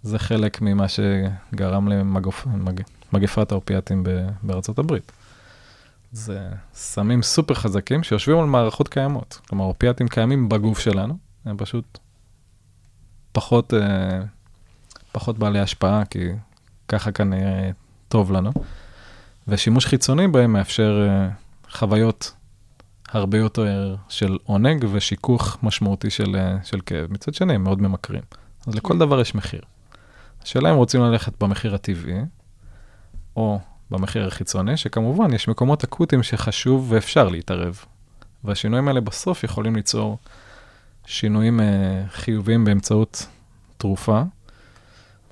[0.02, 1.88] זה חלק ממה שגרם
[3.12, 4.04] למגפת האופיאטים
[4.42, 5.12] בארצות הברית.
[6.12, 9.40] זה סמים סופר חזקים שיושבים על מערכות קיימות.
[9.48, 11.98] כלומר, אופיאטים קיימים בגוף שלנו, הם פשוט
[13.32, 14.20] פחות, אה,
[15.12, 16.28] פחות בעלי השפעה, כי
[16.88, 17.70] ככה כנראה
[18.08, 18.52] טוב לנו.
[19.48, 21.28] ושימוש חיצוני בהם מאפשר אה,
[21.70, 22.32] חוויות
[23.08, 27.12] הרבה יותר של עונג ושיכוך משמעותי של, אה, של כאב.
[27.12, 28.22] מצד שני, הם מאוד ממכרים.
[28.66, 29.60] אז לכל דבר יש מחיר.
[30.42, 32.20] השאלה אם רוצים ללכת במחיר הטבעי,
[33.36, 37.84] או במחיר החיצוני, שכמובן יש מקומות אקוטיים שחשוב ואפשר להתערב.
[38.44, 40.18] והשינויים האלה בסוף יכולים ליצור
[41.06, 43.26] שינויים אה, חיוביים באמצעות
[43.76, 44.22] תרופה.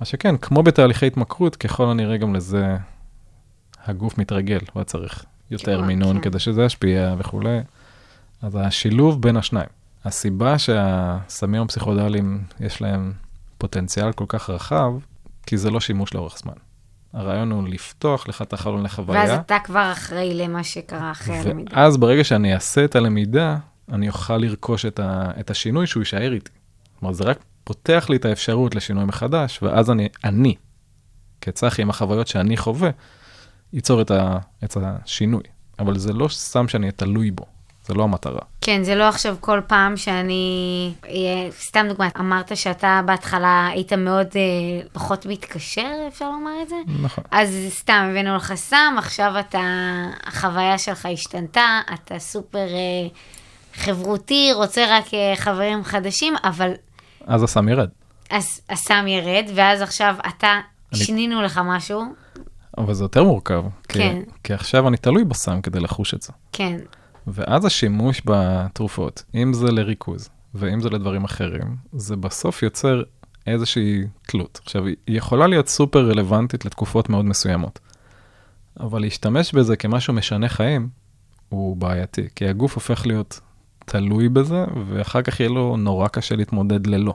[0.01, 2.77] מה שכן, כמו בתהליכי התמכרות, ככל הנראה גם לזה
[3.87, 6.23] הגוף מתרגל, לא צריך יותר כן, מינון כן.
[6.23, 7.61] כדי שזה ישפיע וכולי.
[8.43, 9.69] אז השילוב בין השניים.
[10.05, 13.13] הסיבה שהסמים הפסיכודליים יש להם
[13.59, 14.93] פוטנציאל כל כך רחב,
[15.47, 16.53] כי זה לא שימוש לאורך זמן.
[17.13, 19.21] הרעיון הוא לפתוח לך את החלון לחוויה.
[19.21, 21.77] ואז אתה כבר אחראי למה שקרה אחרי הלמידה.
[21.77, 23.57] ואז ברגע שאני אעשה את הלמידה,
[23.93, 26.51] אני אוכל לרכוש את, ה, את השינוי שהוא יישאר איתי.
[27.01, 30.55] כלומר, זה רק פותח לי את האפשרות לשינוי מחדש, ואז אני, אני,
[31.41, 32.91] כצחי עם החוויות שאני חווה,
[33.75, 35.43] ייצור את, ה, את השינוי.
[35.79, 37.45] אבל זה לא סם שאני אהיה תלוי בו,
[37.87, 38.41] זה לא המטרה.
[38.61, 40.93] כן, זה לא עכשיו כל פעם שאני...
[41.09, 41.13] אה,
[41.61, 44.41] סתם דוגמא, אמרת שאתה בהתחלה היית מאוד אה,
[44.93, 46.77] פחות מתקשר, אפשר לומר את זה?
[47.03, 47.25] נכון.
[47.31, 49.61] אז סתם הבאנו לך סם, עכשיו אתה,
[50.27, 53.09] החוויה שלך השתנתה, אתה סופר אה,
[53.75, 56.71] חברותי, רוצה רק אה, חברים חדשים, אבל
[57.27, 57.89] אז הסם ירד.
[58.31, 60.61] אז הסם ירד, ואז עכשיו אתה,
[60.93, 62.03] אני- שינינו לך משהו,
[62.79, 63.65] אבל זה יותר מורכב.
[63.89, 64.23] כי, כן.
[64.45, 66.33] כי עכשיו אני תלוי בסם כדי לחוש את זה.
[66.53, 66.77] כן,
[67.27, 73.03] ואז השימוש בתרופות, אם זה לריכוז ואם זה לדברים אחרים, זה בסוף יוצר
[73.47, 74.61] איזושהי תלות.
[74.63, 77.79] עכשיו, היא יכולה להיות סופר רלוונטית לתקופות מאוד מסוימות,
[78.81, 80.89] אבל להשתמש בזה כמשהו משנה חיים,
[81.49, 83.41] הוא בעייתי, כי הגוף הופך להיות
[83.85, 87.15] תלוי בזה, ואחר כך יהיה לו נורא קשה להתמודד ללא.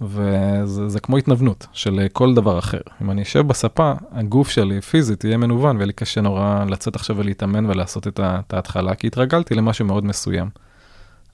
[0.00, 2.80] וזה זה כמו התנוונות של אה, כל דבר אחר.
[3.02, 7.16] אם אני אשב בספה, הגוף שלי פיזית יהיה מנוון, ויהיה לי קשה נורא לצאת עכשיו
[7.16, 10.48] ולהתאמן ולעשות את ההתחלה, כי התרגלתי למשהו מאוד מסוים.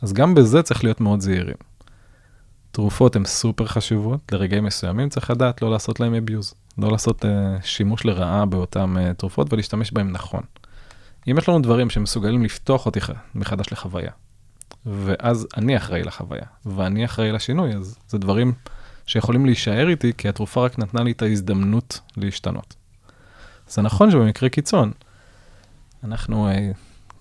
[0.03, 1.57] אז גם בזה צריך להיות מאוד זהירים.
[2.73, 7.29] תרופות הן סופר חשובות, לרגעים מסוימים צריך לדעת לא לעשות להם abuse, לא לעשות uh,
[7.63, 10.43] שימוש לרעה באותן uh, תרופות ולהשתמש בהן נכון.
[11.29, 13.01] אם יש לנו דברים שמסוגלים לפתוח אותי
[13.35, 14.11] מחדש לחוויה,
[14.87, 18.53] ואז אני אחראי לחוויה, ואני אחראי לשינוי, אז זה דברים
[19.07, 22.75] שיכולים להישאר איתי, כי התרופה רק נתנה לי את ההזדמנות להשתנות.
[23.69, 24.93] זה נכון שבמקרה קיצון,
[26.05, 26.71] אנחנו, אה,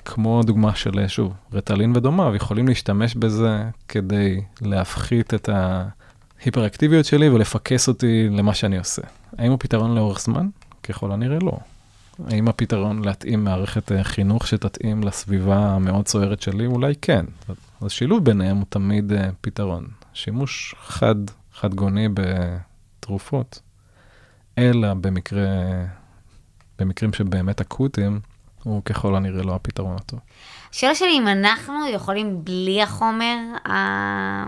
[0.05, 7.29] כמו דוגמה של, אה, שוב, רטלין ודומיו, יכולים להשתמש בזה כדי להפחית את ההיפראקטיביות שלי
[7.29, 9.01] ולפקס אותי למה שאני עושה.
[9.37, 10.47] האם הוא פתרון לאורך זמן?
[10.83, 11.57] ככל הנראה לא.
[12.29, 16.65] האם הפתרון להתאים מערכת אה, חינוך שתתאים לסביבה המאוד סוערת שלי?
[16.65, 17.25] אולי כן.
[17.81, 19.87] אז שילוב ביניהם הוא תמיד אה, פתרון.
[20.13, 21.15] שימוש חד,
[21.53, 23.59] חד גוני בתרופות,
[24.57, 25.47] אלא במקרה,
[26.79, 28.19] במקרים שבאמת אקוטיים,
[28.63, 30.19] הוא ככל הנראה לא הפתרון הטוב.
[30.71, 33.37] השאלה שלי אם אנחנו יכולים בלי החומר,
[33.69, 34.45] ה-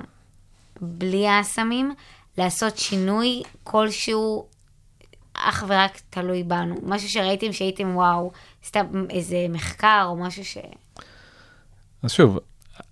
[0.82, 1.94] בלי הסמים,
[2.38, 4.46] לעשות שינוי כלשהו
[5.34, 6.76] אך ורק תלוי בנו.
[6.84, 8.32] משהו שראיתם שהייתם וואו,
[8.66, 10.58] סתם איזה מחקר או משהו ש...
[12.04, 12.40] אז שוב,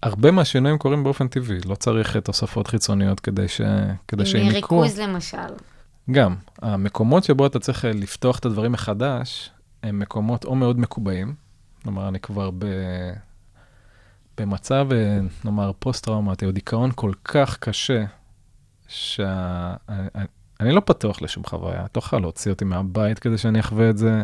[0.03, 3.61] הרבה מהשינויים קורים באופן טבעי, לא צריך אה, תוספות חיצוניות כדי, ש...
[4.07, 4.79] כדי שהם יקרו.
[4.79, 5.37] ריכוז למשל.
[6.11, 9.49] גם, המקומות שבו אתה צריך אה, לפתוח את הדברים מחדש,
[9.83, 11.35] הם מקומות או מאוד מקובעים,
[11.83, 12.65] כלומר, אני כבר ב...
[14.37, 18.03] במצב, אה, נאמר, פוסט-טראומטי או דיכאון כל כך קשה,
[18.87, 20.25] שאני
[20.69, 21.85] לא פתוח לשום חוויה.
[21.85, 24.23] אתה יכול להוציא אותי מהבית כדי שאני אחווה את זה.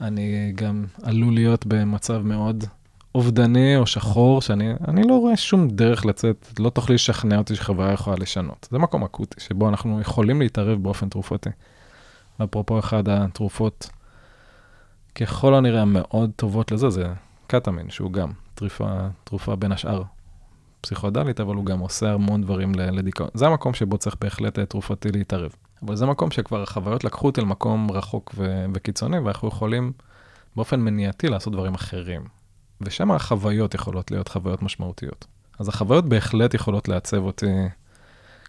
[0.00, 2.64] אני גם עלול להיות במצב מאוד
[3.14, 7.92] אובדני או שחור, שאני אני לא רואה שום דרך לצאת, לא תוכלי לשכנע אותי שחוויה
[7.92, 8.68] יכולה לשנות.
[8.70, 11.50] זה מקום אקוטי, שבו אנחנו יכולים להתערב באופן תרופתי.
[12.44, 13.90] אפרופו אחד התרופות,
[15.14, 17.12] ככל הנראה המאוד טובות לזה, זה
[17.46, 18.88] קטמין, שהוא גם תרופה,
[19.24, 20.02] תרופה בין השאר
[20.82, 23.28] פסיכודלית, אבל הוא גם עושה המון דברים לדיכאון.
[23.34, 25.54] זה המקום שבו צריך בהחלט אה, תרופתי להתערב.
[25.86, 29.92] אבל זה מקום שכבר החוויות לקחו אותי למקום רחוק ו- וקיצוני, ואנחנו יכולים
[30.56, 32.22] באופן מניעתי לעשות דברים אחרים.
[32.80, 35.26] ושם החוויות יכולות להיות חוויות משמעותיות.
[35.58, 37.46] אז החוויות בהחלט יכולות לעצב אותי,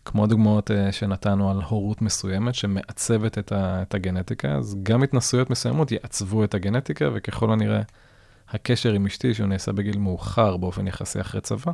[0.05, 5.49] כמו דוגמאות uh, שנתנו על הורות מסוימת שמעצבת את, ה- את הגנטיקה, אז גם התנסויות
[5.49, 7.81] מסוימות יעצבו את הגנטיקה, וככל הנראה
[8.49, 11.71] הקשר עם אשתי, שהוא נעשה בגיל מאוחר באופן יחסי אחרי צבא,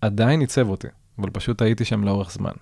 [0.00, 0.88] עדיין עיצב אותי,
[1.18, 2.52] אבל פשוט הייתי שם לאורך זמן.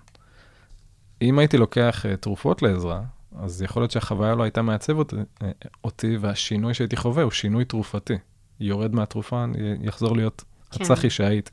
[1.21, 3.01] אם הייתי לוקח uh, תרופות לעזרה,
[3.39, 5.51] אז יכול להיות שהחוויה לא הייתה מעצבת אותי, אה,
[5.83, 8.17] אותי, והשינוי שהייתי חווה הוא שינוי תרופתי.
[8.59, 9.45] יורד מהתרופה,
[9.81, 10.83] יחזור להיות כן.
[10.83, 11.51] הצחי שהייתי.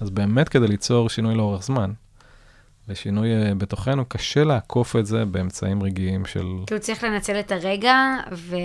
[0.00, 1.92] אז באמת כדי ליצור שינוי לאורך זמן,
[2.88, 6.46] ושינוי אה, בתוכנו, קשה לעקוף את זה באמצעים רגעיים של...
[6.66, 7.96] כאילו צריך לנצל את הרגע
[8.32, 8.56] ו...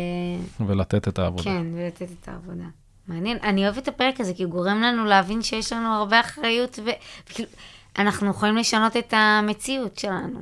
[0.68, 1.44] ולתת את העבודה.
[1.44, 2.66] כן, ולתת את העבודה.
[3.12, 6.80] מעניין, אני אוהבת את הפרק הזה, כי הוא גורם לנו להבין שיש לנו הרבה אחריות,
[6.80, 7.50] וכאילו,
[7.98, 10.42] אנחנו יכולים לשנות את המציאות שלנו.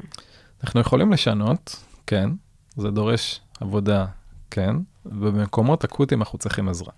[0.63, 2.30] אנחנו יכולים לשנות, כן,
[2.76, 4.05] זה דורש עבודה,
[4.51, 6.91] כן, ובמקומות אקוטיים אנחנו צריכים עזרה.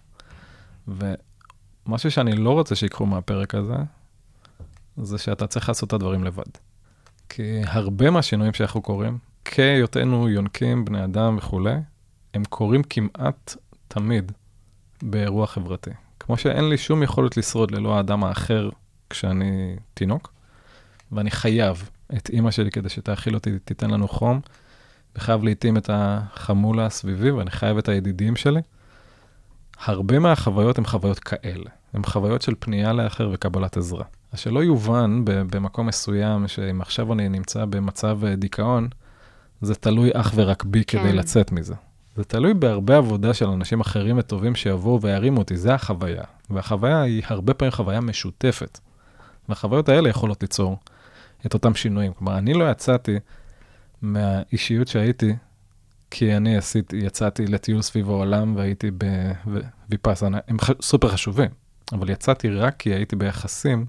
[0.88, 3.76] ומשהו שאני לא רוצה שיקחו מהפרק הזה,
[4.97, 6.51] זה שאתה צריך לעשות את הדברים לבד.
[7.30, 11.76] כי הרבה מהשינויים שאנחנו קוראים, כהיותנו יונקים, בני אדם וכולי,
[12.34, 13.55] הם קורים כמעט
[13.88, 14.32] תמיד
[15.04, 15.91] באירוע חברתי.
[16.20, 18.70] כמו שאין לי שום יכולת לשרוד ללא האדם האחר
[19.10, 20.34] כשאני תינוק,
[21.12, 24.39] ואני חייב את אימא שלי כדי שתאכיל אותי, תיתן לנו חום,
[25.16, 28.62] וחייב להתאים את החמולה סביבי, ואני חייב את הידידים שלי.
[29.80, 31.70] הרבה מהחוויות הן חוויות כאלה.
[31.93, 34.04] הן חוויות של פנייה לאחר וקבלת עזרה.
[34.32, 38.88] אז שלא יובן במקום מסוים, שאם עכשיו אני נמצא במצב אה, דיכאון,
[39.62, 40.99] זה תלוי אך ורק בי כן.
[40.99, 41.76] כדי לצאת מזה.
[42.16, 46.24] זה תלוי בהרבה עבודה של אנשים אחרים וטובים שיבואו וירימו אותי, זה החוויה.
[46.49, 48.80] והחוויה היא הרבה פעמים חוויה משותפת.
[49.49, 50.78] והחוויות האלה יכולות ליצור
[51.45, 52.14] את אותם שינויים.
[52.14, 53.20] כלומר, אני לא יצאתי
[54.01, 55.36] מהאישיות שהייתי,
[56.12, 58.91] כי אני עשיתי, יצאתי לטיול סביב העולם והייתי
[59.88, 60.70] בוויפאסנה, הם ח...
[60.82, 61.49] סופר חשובים,
[61.93, 63.86] אבל יצאתי רק כי הייתי ביחסים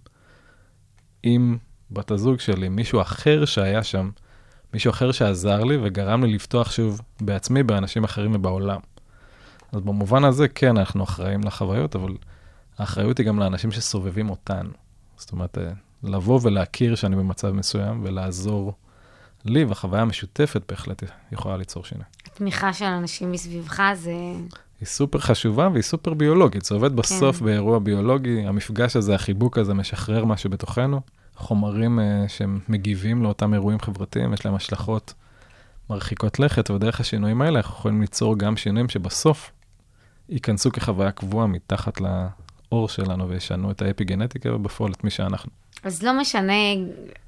[1.23, 1.59] עם
[1.91, 4.11] בת הזוג שלי, מישהו אחר שהיה שם,
[4.73, 8.81] מישהו אחר שעזר לי וגרם לי לפתוח שוב בעצמי באנשים אחרים ובעולם.
[9.73, 12.13] אז במובן הזה, כן, אנחנו אחראים לחוויות, אבל
[12.79, 14.71] האחריות היא גם לאנשים שסובבים אותנו.
[15.17, 18.73] זאת אומרת, אה, לבוא ולהכיר שאני במצב מסוים ולעזור
[19.45, 21.03] לי, והחוויה המשותפת בהחלט
[21.33, 22.05] יכולה ליצור שינוי.
[22.27, 24.13] התמיכה של אנשים מסביבך זה...
[24.81, 27.45] היא סופר חשובה והיא סופר ביולוגית, זה עובד בסוף כן.
[27.45, 31.01] באירוע ביולוגי, המפגש הזה, החיבוק הזה, משחרר משהו בתוכנו,
[31.43, 35.15] חומרים אה, שהם מגיבים לאותם אירועים חברתיים, יש להם השלכות
[35.91, 39.51] מרחיקות לכת, ודרך השינויים האלה אנחנו יכולים ליצור גם שינויים שבסוף
[40.29, 45.51] ייכנסו כחוויה קבועה מתחת לאור שלנו וישנו את האפיגנטיקה ובפועל את מי שאנחנו.
[45.85, 46.53] אז לא משנה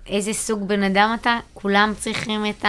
[0.07, 2.65] איזה סוג בן אדם אתה, כולם צריכים את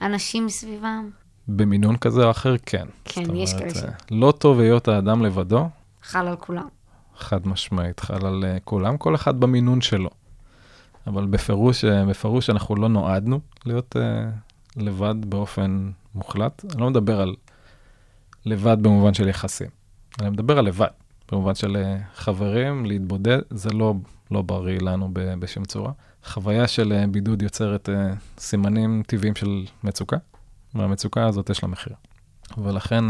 [0.00, 1.10] האנשים סביבם.
[1.48, 2.86] במינון כזה או אחר, כן.
[3.04, 5.68] כן, יש כאלה ש- אה, לא טוב היות האדם לבדו,
[6.02, 6.68] חל על כולם.
[7.18, 10.10] חד משמעית, חל על אה, כולם, כל אחד במינון שלו.
[11.10, 14.30] אבל בפירוש, אה, בפירוש אנחנו לא נועדנו להיות אה,
[14.76, 16.64] לבד באופן מוחלט.
[16.72, 17.34] אני לא מדבר על
[18.46, 19.68] לבד במובן של יחסים,
[20.20, 20.88] אני מדבר על לבד,
[21.32, 23.94] במובן של אה, חברים, להתבודד, זה לא,
[24.30, 25.92] לא בריא לנו ב- בשום צורה.
[26.24, 30.16] חוויה של אה, בידוד יוצרת אה, סימנים טבעיים של מצוקה,
[30.74, 31.92] והמצוקה הזאת יש לה מחיר.
[32.58, 33.04] ולכן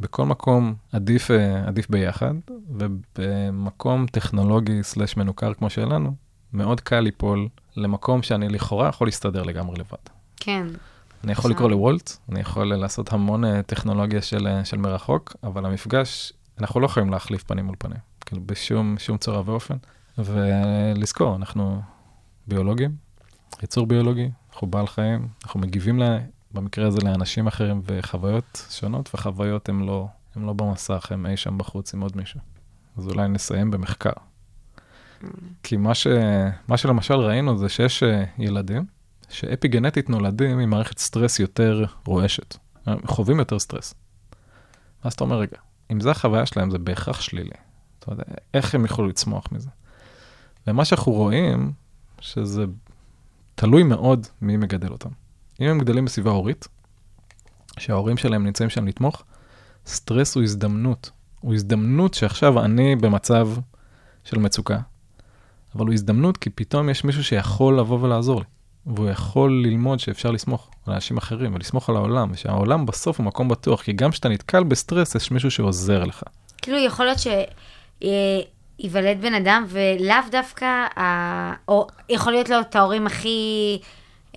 [0.00, 1.30] בכל מקום עדיף,
[1.66, 2.34] עדיף ביחד,
[2.68, 6.14] ובמקום טכנולוגי סלש מנוכר כמו שלנו,
[6.52, 9.98] מאוד קל ליפול למקום שאני לכאורה יכול להסתדר לגמרי לבד.
[10.36, 10.66] כן.
[11.24, 15.66] אני יכול לקרוא לוולט, אני יכול לעשות המון אה, טכנולוגיה של, אה, של מרחוק, אבל
[15.66, 19.74] המפגש, אנחנו לא יכולים להחליף פנים מול פנים, כאילו בשום שום צורה ואופן.
[20.18, 21.80] ולזכור, אנחנו
[22.46, 22.90] ביולוגים,
[23.62, 26.18] יצור ביולוגי, אנחנו בעל חיים, אנחנו מגיבים לה,
[26.52, 31.94] במקרה הזה לאנשים אחרים וחוויות שונות, וחוויות הן לא, לא במסך, הן אי שם בחוץ
[31.94, 32.40] עם עוד מישהו.
[32.96, 34.12] אז אולי נסיים במחקר.
[35.62, 36.06] כי מה, ש,
[36.68, 38.84] מה שלמשל ראינו זה שיש אה, ילדים
[39.28, 42.56] שאפיגנטית נולדים עם מערכת סטרס יותר רועשת,
[42.86, 43.94] הם חווים יותר סטרס.
[45.04, 45.56] ואז אתה אומר, רגע,
[45.92, 47.50] אם זו החוויה שלהם זה בהכרח שלילי.
[47.98, 49.70] אתה יודע, איך הם יוכלו לצמוח מזה?
[50.66, 51.72] ומה שאנחנו רואים,
[52.20, 52.64] שזה
[53.54, 55.10] תלוי מאוד מי מגדל אותם.
[55.60, 56.68] אם הם גדלים בסביבה הורית,
[57.78, 59.24] שההורים שלהם נמצאים שם לתמוך,
[59.86, 61.10] סטרס הוא הזדמנות.
[61.40, 63.48] הוא הזדמנות שעכשיו אני במצב
[64.24, 64.78] של מצוקה,
[65.76, 68.46] אבל הוא הזדמנות כי פתאום יש מישהו שיכול לבוא ולעזור לי.
[68.86, 73.48] והוא יכול ללמוד שאפשר לסמוך על אנשים אחרים ולסמוך על העולם, ושהעולם בסוף הוא מקום
[73.48, 76.22] בטוח, כי גם כשאתה נתקל בסטרס, יש מישהו שעוזר לך.
[76.62, 77.18] כאילו יכול להיות
[78.78, 80.86] שייוולד בן אדם ולאו דווקא,
[81.68, 83.78] או יכול להיות לו את ההורים הכי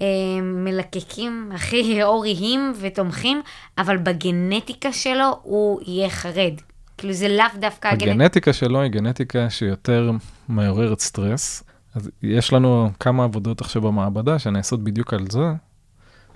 [0.02, 0.08] אה,
[0.42, 3.42] מלקקים, הכי הוריים ותומכים,
[3.78, 6.54] אבל בגנטיקה שלו הוא יהיה חרד.
[7.00, 8.12] כאילו זה לאו דווקא הגנטיקה.
[8.12, 10.12] הגנטיקה שלו היא גנטיקה שיותר
[10.50, 11.64] מעוררת סטרס.
[11.96, 15.54] אז יש לנו כמה עבודות עכשיו במעבדה שנעשות בדיוק על זה,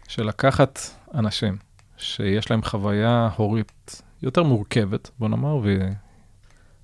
[0.07, 0.80] של לקחת
[1.14, 1.57] אנשים
[1.97, 5.59] שיש להם חוויה הורית יותר מורכבת, בוא נאמר,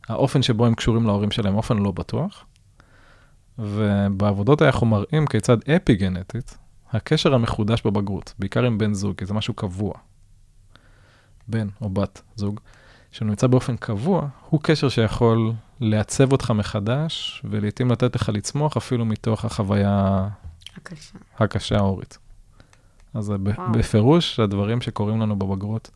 [0.09, 2.45] והאופן שבו הם קשורים להורים שלהם אופן לא בטוח.
[3.59, 6.57] ובעבודות אנחנו מראים כיצד אפי גנטית,
[6.91, 9.93] הקשר המחודש בבגרות, בעיקר עם בן זוג, כי זה משהו קבוע,
[11.47, 12.59] בן או בת זוג,
[13.12, 19.45] שנמצא באופן קבוע, הוא קשר שיכול לעצב אותך מחדש, ולעיתים לתת לך לצמוח אפילו מתוך
[19.45, 20.28] החוויה
[20.78, 21.18] בבקשה.
[21.38, 22.18] הקשה ההורית.
[23.14, 23.72] אז וואו.
[23.72, 25.89] בפירוש, הדברים שקורים לנו בבגרות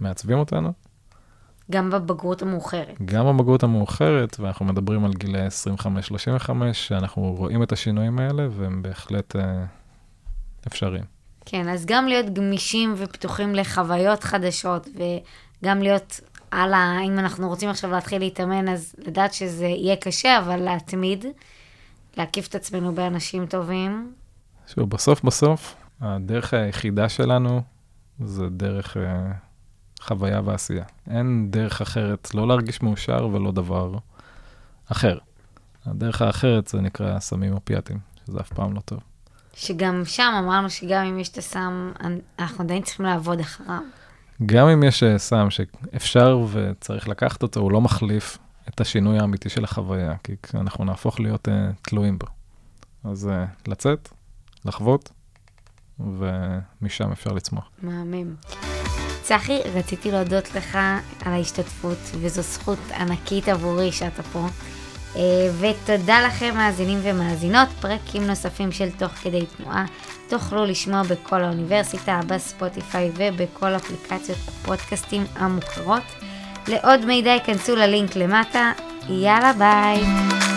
[0.00, 0.72] מעצבים אותנו,
[1.70, 3.02] גם בבגרות המאוחרת.
[3.04, 5.46] גם בבגרות המאוחרת, ואנחנו מדברים על גילאי
[6.46, 9.64] 25-35, שאנחנו רואים את השינויים האלה, והם בהחלט אה,
[10.66, 11.04] אפשריים.
[11.46, 14.88] כן, אז גם להיות גמישים ופתוחים לחוויות חדשות,
[15.62, 16.20] וגם להיות
[16.52, 21.24] הלאה, אם אנחנו רוצים עכשיו להתחיל להתאמן, אז לדעת שזה יהיה קשה, אבל להתמיד,
[22.16, 24.12] להקיף את עצמנו באנשים טובים.
[24.66, 27.62] שוב, בסוף בסוף, הדרך היחידה שלנו
[28.24, 29.32] זה דרך אה,
[30.00, 30.84] חוויה ועשייה.
[31.10, 33.94] אין דרך אחרת לא להרגיש מאושר ולא דבר
[34.92, 35.18] אחר.
[35.86, 38.98] הדרך האחרת זה נקרא סמים אופיאטיים, שזה אף פעם לא טוב.
[39.54, 41.92] שגם שם אמרנו שגם אם יש את הסם,
[42.38, 43.80] אנחנו עדיין צריכים לעבוד אחריו.
[44.46, 49.48] גם אם יש אה, סם שאפשר וצריך לקחת אותו, הוא לא מחליף את השינוי האמיתי
[49.48, 51.50] של החוויה, כי אנחנו נהפוך להיות uh,
[51.82, 52.26] תלויים בו.
[53.04, 54.08] אז uh, לצאת,
[54.64, 55.12] לחוות,
[56.00, 57.70] ומשם אפשר לצמוח.
[57.82, 58.34] מהמם.
[59.22, 60.78] צחי, רציתי להודות לך
[61.24, 64.46] על ההשתתפות, וזו זכות ענקית עבורי שאתה פה.
[65.16, 65.22] אה,
[65.60, 69.84] ותודה לכם מאזינים ומאזינות, פרקים נוספים של תוך כדי תנועה
[70.28, 76.02] תוכלו לשמוע בכל האוניברסיטה, בספוטיפיי ובכל אפליקציות הפודקאסטים המוכרות.
[76.68, 78.72] לעוד מידע ייכנסו ללינק למטה,
[79.08, 80.55] יאללה ביי.